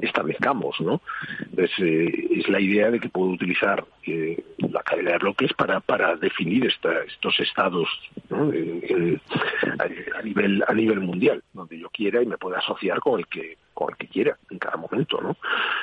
establezcamos, 0.00 0.80
¿no? 0.80 1.02
Entonces, 1.40 1.72
eh, 1.80 2.28
es 2.30 2.48
la 2.48 2.60
idea 2.60 2.92
de 2.92 3.00
que 3.00 3.08
puedo 3.08 3.30
utilizar 3.30 3.84
eh, 4.06 4.40
la 4.58 4.84
cadena 4.84 5.10
de 5.10 5.18
bloques 5.18 5.52
para, 5.54 5.80
para 5.80 6.14
definir 6.14 6.66
estos 6.66 7.40
estados 7.40 7.88
a, 8.30 10.22
nivel, 10.22 10.64
a 10.64 10.72
nivel 10.72 11.00
mundial, 11.00 11.42
donde 11.52 11.76
yo 11.76 11.90
quiera 11.90 12.22
y 12.22 12.26
me 12.26 12.38
pueda 12.38 12.58
asociar 12.58 13.00
con 13.00 13.18
el 13.18 13.26
que 13.26 13.58
con 13.74 13.90
el 13.90 13.96
que 13.96 14.08
quiera 14.08 14.38
en 14.50 14.58
cada 14.58 14.76
momento, 14.76 15.20
¿no? 15.20 15.36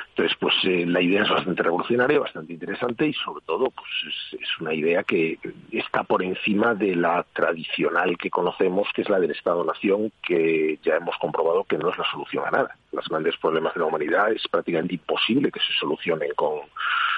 Entonces, 0.09 0.37
pues 0.39 0.55
eh, 0.63 0.85
la 0.85 1.01
idea 1.01 1.23
es 1.23 1.29
bastante 1.29 1.61
revolucionaria, 1.61 2.19
bastante 2.19 2.53
interesante 2.53 3.07
y 3.07 3.13
sobre 3.13 3.43
todo, 3.45 3.69
pues 3.69 3.89
es, 4.33 4.59
una 4.59 4.73
idea 4.73 5.03
que 5.03 5.37
está 5.71 6.03
por 6.03 6.23
encima 6.23 6.73
de 6.73 6.95
la 6.95 7.25
tradicional 7.33 8.17
que 8.17 8.29
conocemos, 8.29 8.87
que 8.93 9.01
es 9.01 9.09
la 9.09 9.19
del 9.19 9.31
Estado-Nación, 9.31 10.11
que 10.21 10.79
ya 10.83 10.95
hemos 10.95 11.17
comprobado 11.17 11.63
que 11.63 11.77
no 11.77 11.89
es 11.89 11.97
la 11.97 12.09
solución 12.11 12.45
a 12.47 12.51
nada. 12.51 12.75
Los 12.91 13.07
grandes 13.07 13.37
problemas 13.37 13.73
de 13.73 13.79
la 13.79 13.87
humanidad 13.87 14.31
es 14.31 14.47
prácticamente 14.47 14.95
imposible 14.95 15.51
que 15.51 15.59
se 15.59 15.73
solucionen 15.79 16.31
con, 16.35 16.59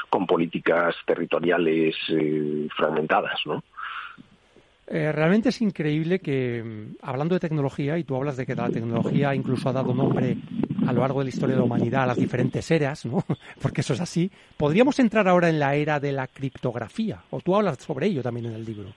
con 0.10 0.26
políticas 0.26 0.96
territoriales 1.06 1.96
eh, 2.10 2.68
fragmentadas, 2.76 3.40
¿no? 3.46 3.64
Eh, 4.88 5.12
realmente 5.12 5.50
es 5.50 5.62
increíble 5.62 6.20
que, 6.20 6.62
mm, 6.64 6.98
hablando 7.02 7.36
de 7.36 7.40
tecnología, 7.40 7.98
y 7.98 8.04
tú 8.04 8.16
hablas 8.16 8.38
de 8.38 8.46
que 8.46 8.54
la 8.54 8.70
tecnología 8.70 9.34
incluso 9.34 9.70
ha 9.70 9.74
dado 9.74 9.94
nombre 9.94 10.38
a 10.88 10.94
lo 10.94 11.02
largo 11.02 11.20
de 11.20 11.26
la 11.26 11.30
historia 11.30 11.56
de 11.56 11.60
la 11.60 11.66
humanidad 11.66 12.08
las 12.08 12.18
diferentes 12.18 12.70
eras, 12.72 13.06
¿no? 13.06 13.24
Porque 13.62 13.82
eso 13.82 13.94
es 13.94 14.02
así. 14.02 14.32
Podríamos 14.58 15.00
entrar 15.00 15.28
ahora 15.28 15.50
en 15.50 15.60
la 15.60 15.76
era 15.76 16.00
de 16.00 16.12
la 16.12 16.28
criptografía, 16.28 17.24
o 17.32 17.42
tú 17.42 17.56
hablas 17.56 17.78
sobre 17.80 18.08
ello 18.08 18.22
también 18.22 18.48
en 18.48 18.54
el 18.54 18.66
libro. 18.66 18.94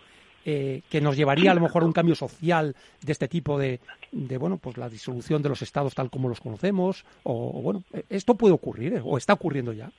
Eh, 0.48 0.82
que 0.88 1.00
nos 1.00 1.16
llevaría 1.16 1.50
a 1.50 1.54
lo 1.54 1.60
mejor 1.60 1.82
a 1.82 1.86
un 1.86 1.92
cambio 1.92 2.14
social 2.14 2.76
de 3.02 3.12
este 3.12 3.26
tipo 3.26 3.58
de, 3.58 3.80
de, 4.12 4.38
bueno, 4.38 4.58
pues 4.58 4.76
la 4.76 4.88
disolución 4.88 5.42
de 5.42 5.48
los 5.48 5.60
estados 5.60 5.92
tal 5.92 6.08
como 6.08 6.28
los 6.28 6.40
conocemos, 6.40 7.04
o, 7.24 7.60
bueno, 7.60 7.82
esto 8.08 8.36
puede 8.36 8.54
ocurrir, 8.54 8.94
¿eh? 8.94 9.02
o 9.04 9.18
está 9.18 9.32
ocurriendo 9.32 9.72
ya 9.72 9.90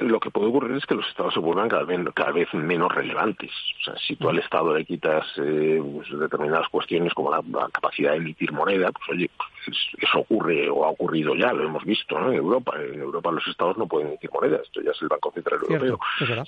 lo 0.00 0.18
que 0.18 0.30
puede 0.30 0.48
ocurrir 0.48 0.76
es 0.76 0.86
que 0.86 0.94
los 0.94 1.06
estados 1.06 1.34
se 1.34 1.40
vuelvan 1.40 1.68
cada 1.68 1.84
vez, 1.84 2.00
cada 2.14 2.32
vez 2.32 2.52
menos 2.52 2.92
relevantes. 2.92 3.50
O 3.80 3.84
sea, 3.84 3.94
si 3.96 4.16
tú 4.16 4.28
al 4.28 4.38
estado 4.38 4.76
le 4.76 4.84
quitas 4.84 5.24
eh, 5.36 5.80
pues, 5.80 6.18
determinadas 6.18 6.68
cuestiones 6.68 7.14
como 7.14 7.30
la, 7.30 7.42
capacidad 7.72 8.12
de 8.12 8.18
emitir 8.18 8.52
moneda, 8.52 8.90
pues 8.90 9.08
oye, 9.10 9.30
pues, 9.64 9.78
eso 9.98 10.18
ocurre 10.18 10.68
o 10.68 10.84
ha 10.84 10.90
ocurrido 10.90 11.34
ya, 11.36 11.52
lo 11.52 11.64
hemos 11.64 11.84
visto 11.84 12.18
¿no? 12.18 12.30
en 12.30 12.38
Europa. 12.38 12.74
En 12.76 13.00
Europa 13.00 13.30
los 13.30 13.46
estados 13.46 13.78
no 13.78 13.86
pueden 13.86 14.08
emitir 14.08 14.30
moneda, 14.32 14.58
esto 14.62 14.80
ya 14.82 14.90
es 14.90 15.00
el 15.00 15.08
Banco 15.08 15.30
Central 15.32 15.60
Europeo. 15.62 16.00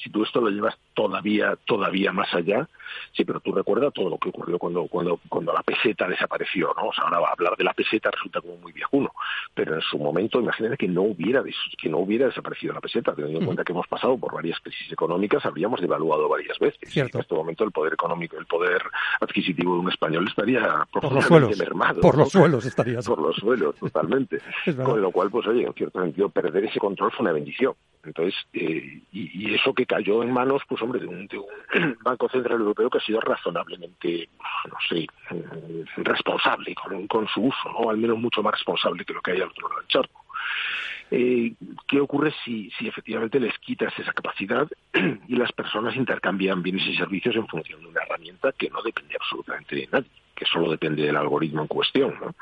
Si 0.02 0.10
tú 0.10 0.24
esto 0.24 0.40
lo 0.40 0.50
llevas 0.50 0.76
todavía, 0.94 1.56
todavía 1.66 2.12
más 2.12 2.32
allá, 2.34 2.68
sí, 3.16 3.24
pero 3.24 3.40
tú 3.40 3.52
recuerdas 3.52 3.92
todo 3.92 4.10
lo 4.10 4.18
que 4.18 4.30
ocurrió 4.30 4.58
cuando, 4.58 4.86
cuando, 4.86 5.20
cuando 5.28 5.52
la 5.52 5.62
peseta 5.62 6.08
desapareció, 6.08 6.74
¿no? 6.76 6.88
O 6.88 6.92
sea, 6.92 7.04
ahora 7.04 7.30
hablar 7.32 7.56
de 7.56 7.64
la 7.64 7.74
peseta 7.74 8.10
resulta 8.10 8.40
como 8.40 8.56
muy 8.56 8.72
viejuno, 8.72 9.12
pero 9.54 9.74
en 9.74 9.82
su 9.82 9.98
momento 9.98 10.40
imagínate 10.40 10.76
que 10.76 10.88
no 10.88 11.02
hubiera, 11.02 11.42
que 11.78 11.88
no 11.88 11.98
hubiera 11.98 12.26
desaparecido 12.26 12.74
la 12.74 12.80
peseta, 12.80 13.14
teniendo 13.36 13.38
en 13.38 13.46
cuenta 13.46 13.64
que 13.64 13.72
hemos 13.72 13.86
pasado 13.86 14.16
por 14.16 14.34
varias 14.34 14.58
crisis 14.60 14.90
económicas, 14.92 15.44
habríamos 15.44 15.80
devaluado 15.80 16.28
varias 16.28 16.58
veces. 16.58 16.80
Cierto. 16.88 17.18
En 17.18 17.22
este 17.22 17.34
momento 17.34 17.64
el 17.64 17.72
poder 17.72 17.94
económico, 17.94 18.38
el 18.38 18.46
poder 18.46 18.82
adquisitivo 19.20 19.74
de 19.74 19.80
un 19.80 19.90
español 19.90 20.26
estaría 20.28 20.86
por 20.92 21.12
los 21.12 21.24
suelos, 21.24 21.58
mermado. 21.58 22.00
Por 22.00 22.16
los 22.16 22.30
suelos 22.30 22.64
estaría. 22.64 23.00
Por 23.00 23.20
los 23.20 23.36
suelos, 23.36 23.74
totalmente. 23.80 24.40
Con 24.84 25.00
lo 25.00 25.10
cual, 25.10 25.30
pues 25.30 25.46
oye, 25.46 25.64
en 25.64 25.72
cierto 25.74 26.00
sentido, 26.00 26.28
perder 26.28 26.64
ese 26.64 26.78
control 26.78 27.12
fue 27.12 27.24
una 27.24 27.32
bendición. 27.32 27.74
Entonces, 28.04 28.34
eh, 28.52 29.00
y, 29.12 29.54
eso 29.54 29.74
que 29.74 29.84
cayó 29.84 30.22
en 30.22 30.32
manos, 30.32 30.62
pues 30.68 30.80
hombre, 30.80 31.00
de 31.00 31.08
un, 31.08 31.28
Banco 32.02 32.28
Central 32.28 32.60
Europeo 32.60 32.88
que 32.88 32.98
ha 32.98 33.00
sido 33.00 33.20
razonablemente, 33.20 34.28
no 34.68 34.76
sé, 34.88 35.06
eh, 35.30 35.84
responsable 35.96 36.74
con, 36.74 37.06
con, 37.08 37.26
su 37.26 37.46
uso, 37.46 37.72
¿no? 37.72 37.90
Al 37.90 37.96
menos 37.96 38.18
mucho 38.18 38.42
más 38.42 38.52
responsable 38.52 39.04
que 39.04 39.12
lo 39.12 39.20
que 39.20 39.32
hay 39.32 39.40
al 39.40 39.48
otro 39.48 39.68
lado 39.68 39.80
del 39.80 39.88
charco. 39.88 40.24
Eh, 41.10 41.54
¿Qué 41.86 42.00
ocurre 42.00 42.32
si, 42.44 42.70
si 42.78 42.88
efectivamente 42.88 43.38
les 43.38 43.56
quitas 43.58 43.96
esa 43.98 44.12
capacidad 44.12 44.68
y 45.28 45.36
las 45.36 45.52
personas 45.52 45.94
intercambian 45.94 46.62
bienes 46.62 46.86
y 46.86 46.96
servicios 46.96 47.36
en 47.36 47.46
función 47.46 47.80
de 47.80 47.86
una 47.86 48.02
herramienta 48.02 48.52
que 48.52 48.70
no 48.70 48.82
depende 48.82 49.16
absolutamente 49.20 49.76
de 49.76 49.88
nadie, 49.92 50.10
que 50.34 50.44
solo 50.46 50.70
depende 50.70 51.02
del 51.02 51.16
algoritmo 51.16 51.62
en 51.62 51.68
cuestión, 51.68 52.14
¿no? 52.20 52.34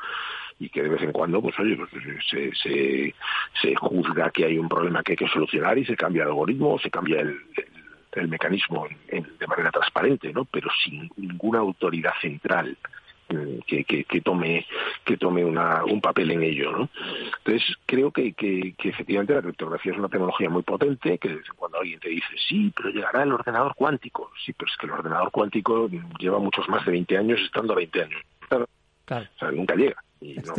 y 0.59 0.69
que 0.69 0.81
de 0.81 0.89
vez 0.89 1.01
en 1.01 1.11
cuando, 1.11 1.41
pues 1.41 1.57
oye, 1.59 1.75
pues, 1.75 1.89
se, 2.29 2.55
se, 2.55 3.13
se 3.61 3.75
juzga 3.75 4.31
que 4.31 4.45
hay 4.45 4.57
un 4.57 4.69
problema 4.69 5.03
que 5.03 5.13
hay 5.13 5.17
que 5.17 5.27
solucionar 5.27 5.77
y 5.77 5.85
se 5.85 5.97
cambia 5.97 6.23
el 6.23 6.29
algoritmo 6.29 6.73
o 6.73 6.79
se 6.79 6.89
cambia 6.89 7.21
el, 7.21 7.37
el, 8.13 8.27
mecanismo 8.29 8.87
de 9.09 9.47
manera 9.47 9.71
transparente, 9.71 10.31
¿no? 10.31 10.45
Pero 10.45 10.69
sin 10.83 11.09
ninguna 11.17 11.59
autoridad 11.59 12.13
central 12.21 12.77
que, 13.27 13.83
que, 13.83 14.03
que, 14.03 14.21
tome 14.21 14.65
que 15.03 15.17
tome 15.17 15.43
una, 15.43 15.83
un 15.83 16.01
papel 16.01 16.31
en 16.31 16.43
ello 16.43 16.71
¿no? 16.71 16.89
entonces 17.37 17.75
creo 17.85 18.11
que, 18.11 18.33
que, 18.33 18.73
que, 18.77 18.89
efectivamente 18.89 19.33
la 19.33 19.41
criptografía 19.41 19.93
es 19.93 19.97
una 19.97 20.09
tecnología 20.09 20.49
muy 20.49 20.63
potente 20.63 21.17
que 21.17 21.39
cuando 21.55 21.79
alguien 21.79 21.99
te 21.99 22.09
dice 22.09 22.27
sí 22.47 22.71
pero 22.75 22.89
llegará 22.89 23.23
el 23.23 23.33
ordenador 23.33 23.73
cuántico 23.75 24.31
sí 24.43 24.53
pero 24.53 24.71
es 24.71 24.77
que 24.77 24.85
el 24.85 24.93
ordenador 24.93 25.31
cuántico 25.31 25.89
lleva 26.19 26.39
muchos 26.39 26.67
más 26.69 26.85
de 26.85 26.91
20 26.91 27.17
años 27.17 27.39
estando 27.41 27.73
a 27.73 27.77
20 27.77 28.01
años 28.01 28.21
claro. 28.49 28.67
o 29.09 29.39
sea 29.39 29.51
nunca 29.51 29.75
llega 29.75 30.01
y 30.21 30.35
no, 30.35 30.55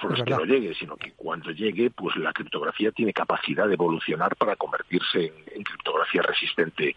solo 0.00 0.14
es, 0.14 0.22
que 0.22 0.30
no 0.30 0.44
llegue, 0.44 0.74
sino 0.74 0.96
que 0.96 1.12
cuando 1.12 1.50
llegue, 1.50 1.90
pues 1.90 2.16
la 2.16 2.32
criptografía 2.32 2.92
tiene 2.92 3.12
capacidad 3.12 3.66
de 3.66 3.74
evolucionar 3.74 4.36
para 4.36 4.54
convertirse 4.56 5.32
en, 5.54 5.62
criptografía 5.64 6.22
resistente 6.22 6.96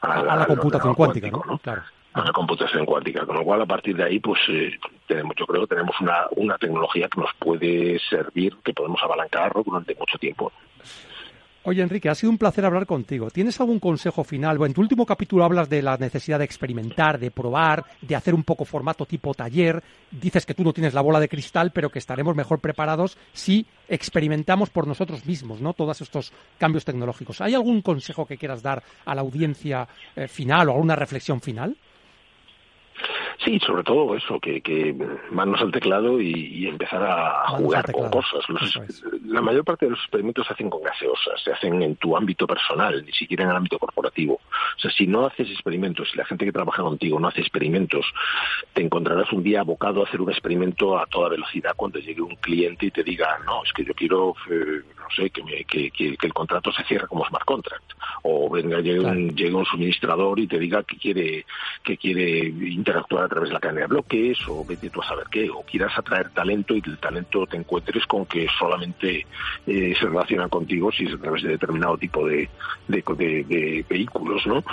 a, 0.00 0.22
la, 0.22 0.46
computación 0.46 0.94
cuántica, 0.94 1.28
¿no? 1.28 1.58
Claro 1.58 1.82
a 2.12 2.24
la 2.24 2.32
computación 2.32 2.84
cuántica, 2.84 3.24
con 3.24 3.36
lo 3.36 3.44
cual 3.44 3.62
a 3.62 3.66
partir 3.66 3.96
de 3.96 4.04
ahí 4.04 4.18
pues 4.18 4.40
eh, 4.48 4.72
tenemos, 5.06 5.34
yo 5.38 5.46
creo 5.46 5.62
que 5.62 5.74
tenemos 5.74 5.94
una, 6.00 6.26
una 6.36 6.58
tecnología 6.58 7.08
que 7.08 7.20
nos 7.20 7.30
puede 7.38 7.98
servir, 8.08 8.56
que 8.64 8.72
podemos 8.72 9.00
abalancar 9.02 9.52
durante 9.64 9.94
mucho 9.94 10.18
tiempo. 10.18 10.52
Oye, 11.62 11.82
Enrique, 11.82 12.08
ha 12.08 12.14
sido 12.14 12.30
un 12.30 12.38
placer 12.38 12.64
hablar 12.64 12.86
contigo. 12.86 13.30
¿Tienes 13.30 13.60
algún 13.60 13.80
consejo 13.80 14.24
final? 14.24 14.56
Bueno, 14.56 14.70
en 14.70 14.74
tu 14.74 14.80
último 14.80 15.04
capítulo 15.04 15.44
hablas 15.44 15.68
de 15.68 15.82
la 15.82 15.98
necesidad 15.98 16.38
de 16.38 16.46
experimentar, 16.46 17.18
de 17.18 17.30
probar, 17.30 17.84
de 18.00 18.16
hacer 18.16 18.34
un 18.34 18.44
poco 18.44 18.64
formato 18.64 19.04
tipo 19.04 19.34
taller. 19.34 19.82
Dices 20.10 20.46
que 20.46 20.54
tú 20.54 20.64
no 20.64 20.72
tienes 20.72 20.94
la 20.94 21.02
bola 21.02 21.20
de 21.20 21.28
cristal, 21.28 21.70
pero 21.70 21.90
que 21.90 21.98
estaremos 21.98 22.34
mejor 22.34 22.60
preparados 22.60 23.18
si 23.34 23.66
experimentamos 23.88 24.70
por 24.70 24.86
nosotros 24.86 25.26
mismos, 25.26 25.60
¿no? 25.60 25.74
Todos 25.74 26.00
estos 26.00 26.32
cambios 26.56 26.86
tecnológicos. 26.86 27.42
¿Hay 27.42 27.52
algún 27.52 27.82
consejo 27.82 28.24
que 28.24 28.38
quieras 28.38 28.62
dar 28.62 28.82
a 29.04 29.14
la 29.14 29.20
audiencia 29.20 29.86
eh, 30.16 30.28
final 30.28 30.70
o 30.70 30.72
alguna 30.72 30.96
reflexión 30.96 31.42
final? 31.42 31.76
Sí, 33.44 33.58
sobre 33.60 33.82
todo 33.82 34.14
eso, 34.14 34.38
que, 34.38 34.60
que 34.60 34.94
manos 35.30 35.60
al 35.60 35.72
teclado 35.72 36.20
y, 36.20 36.66
empezar 36.66 37.02
a 37.02 37.48
jugar 37.48 37.90
con 37.90 38.10
cosas. 38.10 38.44
la 39.24 39.40
mayor 39.40 39.64
parte 39.64 39.86
de 39.86 39.90
los 39.90 40.00
experimentos 40.00 40.46
se 40.46 40.52
hacen 40.52 40.70
con 40.70 40.82
gaseosas, 40.82 41.42
se 41.42 41.52
hacen 41.52 41.82
en 41.82 41.96
tu 41.96 42.16
ámbito 42.16 42.46
personal, 42.46 43.04
ni 43.04 43.12
siquiera 43.12 43.44
en 43.44 43.50
el 43.50 43.56
ámbito 43.56 43.78
corporativo. 43.78 44.34
O 44.34 44.78
sea, 44.78 44.90
si 44.90 45.06
no 45.06 45.26
haces 45.26 45.50
experimentos, 45.50 46.08
si 46.10 46.16
la 46.16 46.24
gente 46.24 46.44
que 46.44 46.52
trabaja 46.52 46.82
contigo 46.82 47.18
no 47.18 47.28
hace 47.28 47.40
experimentos, 47.40 48.06
te 48.72 48.82
encontrarás 48.82 49.32
un 49.32 49.42
día 49.42 49.60
abocado 49.60 50.02
a 50.02 50.04
hacer 50.06 50.20
un 50.20 50.30
experimento 50.30 50.98
a 50.98 51.06
toda 51.06 51.28
velocidad 51.28 51.72
cuando 51.76 51.98
llegue 51.98 52.22
un 52.22 52.36
cliente 52.36 52.86
y 52.86 52.90
te 52.90 53.02
diga, 53.02 53.38
no, 53.44 53.64
es 53.64 53.72
que 53.72 53.84
yo 53.84 53.94
quiero, 53.94 54.34
eh, 54.50 54.82
no 54.96 55.10
sé, 55.14 55.30
que, 55.30 55.42
que, 55.64 55.90
que, 55.90 56.16
el 56.26 56.32
contrato 56.32 56.72
se 56.72 56.84
cierre 56.84 57.06
como 57.06 57.24
smart 57.26 57.44
contract. 57.44 57.92
O 58.22 58.48
venga, 58.50 58.80
llegue, 58.80 59.00
un, 59.00 59.34
llegue 59.34 59.54
un 59.54 59.64
suministrador 59.64 60.38
y 60.38 60.46
te 60.46 60.58
diga 60.58 60.82
que 60.82 60.96
quiere, 60.96 61.46
que 61.82 61.96
quiere 61.96 62.46
interactuar 62.46 63.19
través 63.28 63.50
de 63.50 63.54
la 63.54 63.60
cadena 63.60 63.80
de 63.82 63.86
bloques 63.86 64.38
o 64.48 64.64
vete 64.64 64.90
tú 64.90 65.00
a 65.02 65.06
saber 65.06 65.26
qué, 65.30 65.50
o 65.50 65.62
quieras 65.62 65.92
atraer 65.96 66.30
talento 66.30 66.74
y 66.74 66.82
que 66.82 66.90
el 66.90 66.98
talento 66.98 67.46
te 67.46 67.56
encuentres 67.56 68.06
con 68.06 68.26
que 68.26 68.46
solamente 68.58 69.26
eh, 69.66 69.94
se 69.98 70.06
relaciona 70.06 70.48
contigo 70.48 70.90
si 70.92 71.04
es 71.04 71.14
a 71.14 71.18
través 71.18 71.42
de 71.42 71.50
determinado 71.50 71.96
tipo 71.96 72.26
de, 72.26 72.48
de, 72.88 73.84
vehículos, 73.88 74.46
¿no? 74.46 74.64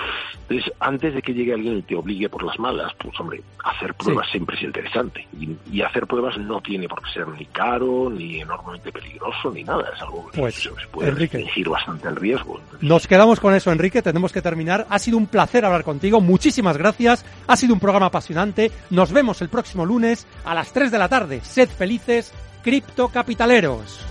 Entonces, 0.47 0.71
antes 0.79 1.13
de 1.13 1.21
que 1.21 1.33
llegue 1.33 1.53
alguien 1.53 1.77
y 1.77 1.81
te 1.81 1.95
obligue 1.95 2.29
por 2.29 2.43
las 2.43 2.57
malas, 2.60 2.93
pues 2.97 3.19
hombre, 3.19 3.41
hacer 3.63 3.93
pruebas 3.93 4.27
siempre 4.31 4.55
es 4.55 4.63
interesante. 4.63 5.27
Y, 5.39 5.81
hacer 5.81 6.05
pruebas 6.05 6.38
no 6.38 6.60
tiene 6.60 6.88
por 6.88 7.01
qué 7.01 7.12
ser 7.12 7.27
ni 7.29 7.45
caro, 7.45 8.10
ni 8.10 8.41
enormemente 8.41 8.91
peligroso, 8.91 9.51
ni 9.51 9.63
nada. 9.63 9.89
Es 9.95 10.01
algo 10.01 10.29
que 10.29 10.39
pues, 10.39 10.55
se 10.55 10.88
puede 10.91 11.12
restringir 11.12 11.69
bastante 11.69 12.10
el 12.10 12.15
riesgo. 12.15 12.60
Nos 12.81 13.07
quedamos 13.07 13.39
con 13.39 13.53
eso, 13.53 13.71
Enrique. 13.71 14.01
Tenemos 14.01 14.33
que 14.33 14.41
terminar. 14.41 14.86
Ha 14.89 14.99
sido 14.99 15.17
un 15.17 15.27
placer 15.27 15.63
hablar 15.63 15.83
contigo. 15.83 16.19
Muchísimas 16.19 16.77
gracias. 16.77 17.25
Ha 17.47 17.55
sido 17.55 17.73
un 17.73 17.79
programa 17.79 18.07
apasionante 18.07 18.37
nos 18.89 19.12
vemos 19.12 19.41
el 19.41 19.50
próximo 19.50 19.86
lunes 19.86 20.28
a 20.45 20.54
las 20.54 20.71
3 20.71 20.91
de 20.91 20.97
la 20.97 21.10
tarde. 21.10 21.41
Sed 21.43 21.69
felices, 21.69 22.32
criptocapitaleros. 22.63 24.06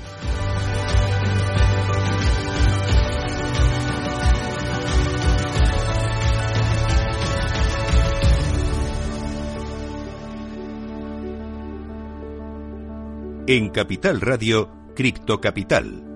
En 13.49 13.71
Capital 13.71 14.21
Radio, 14.21 14.73
Criptocapital 14.97 16.16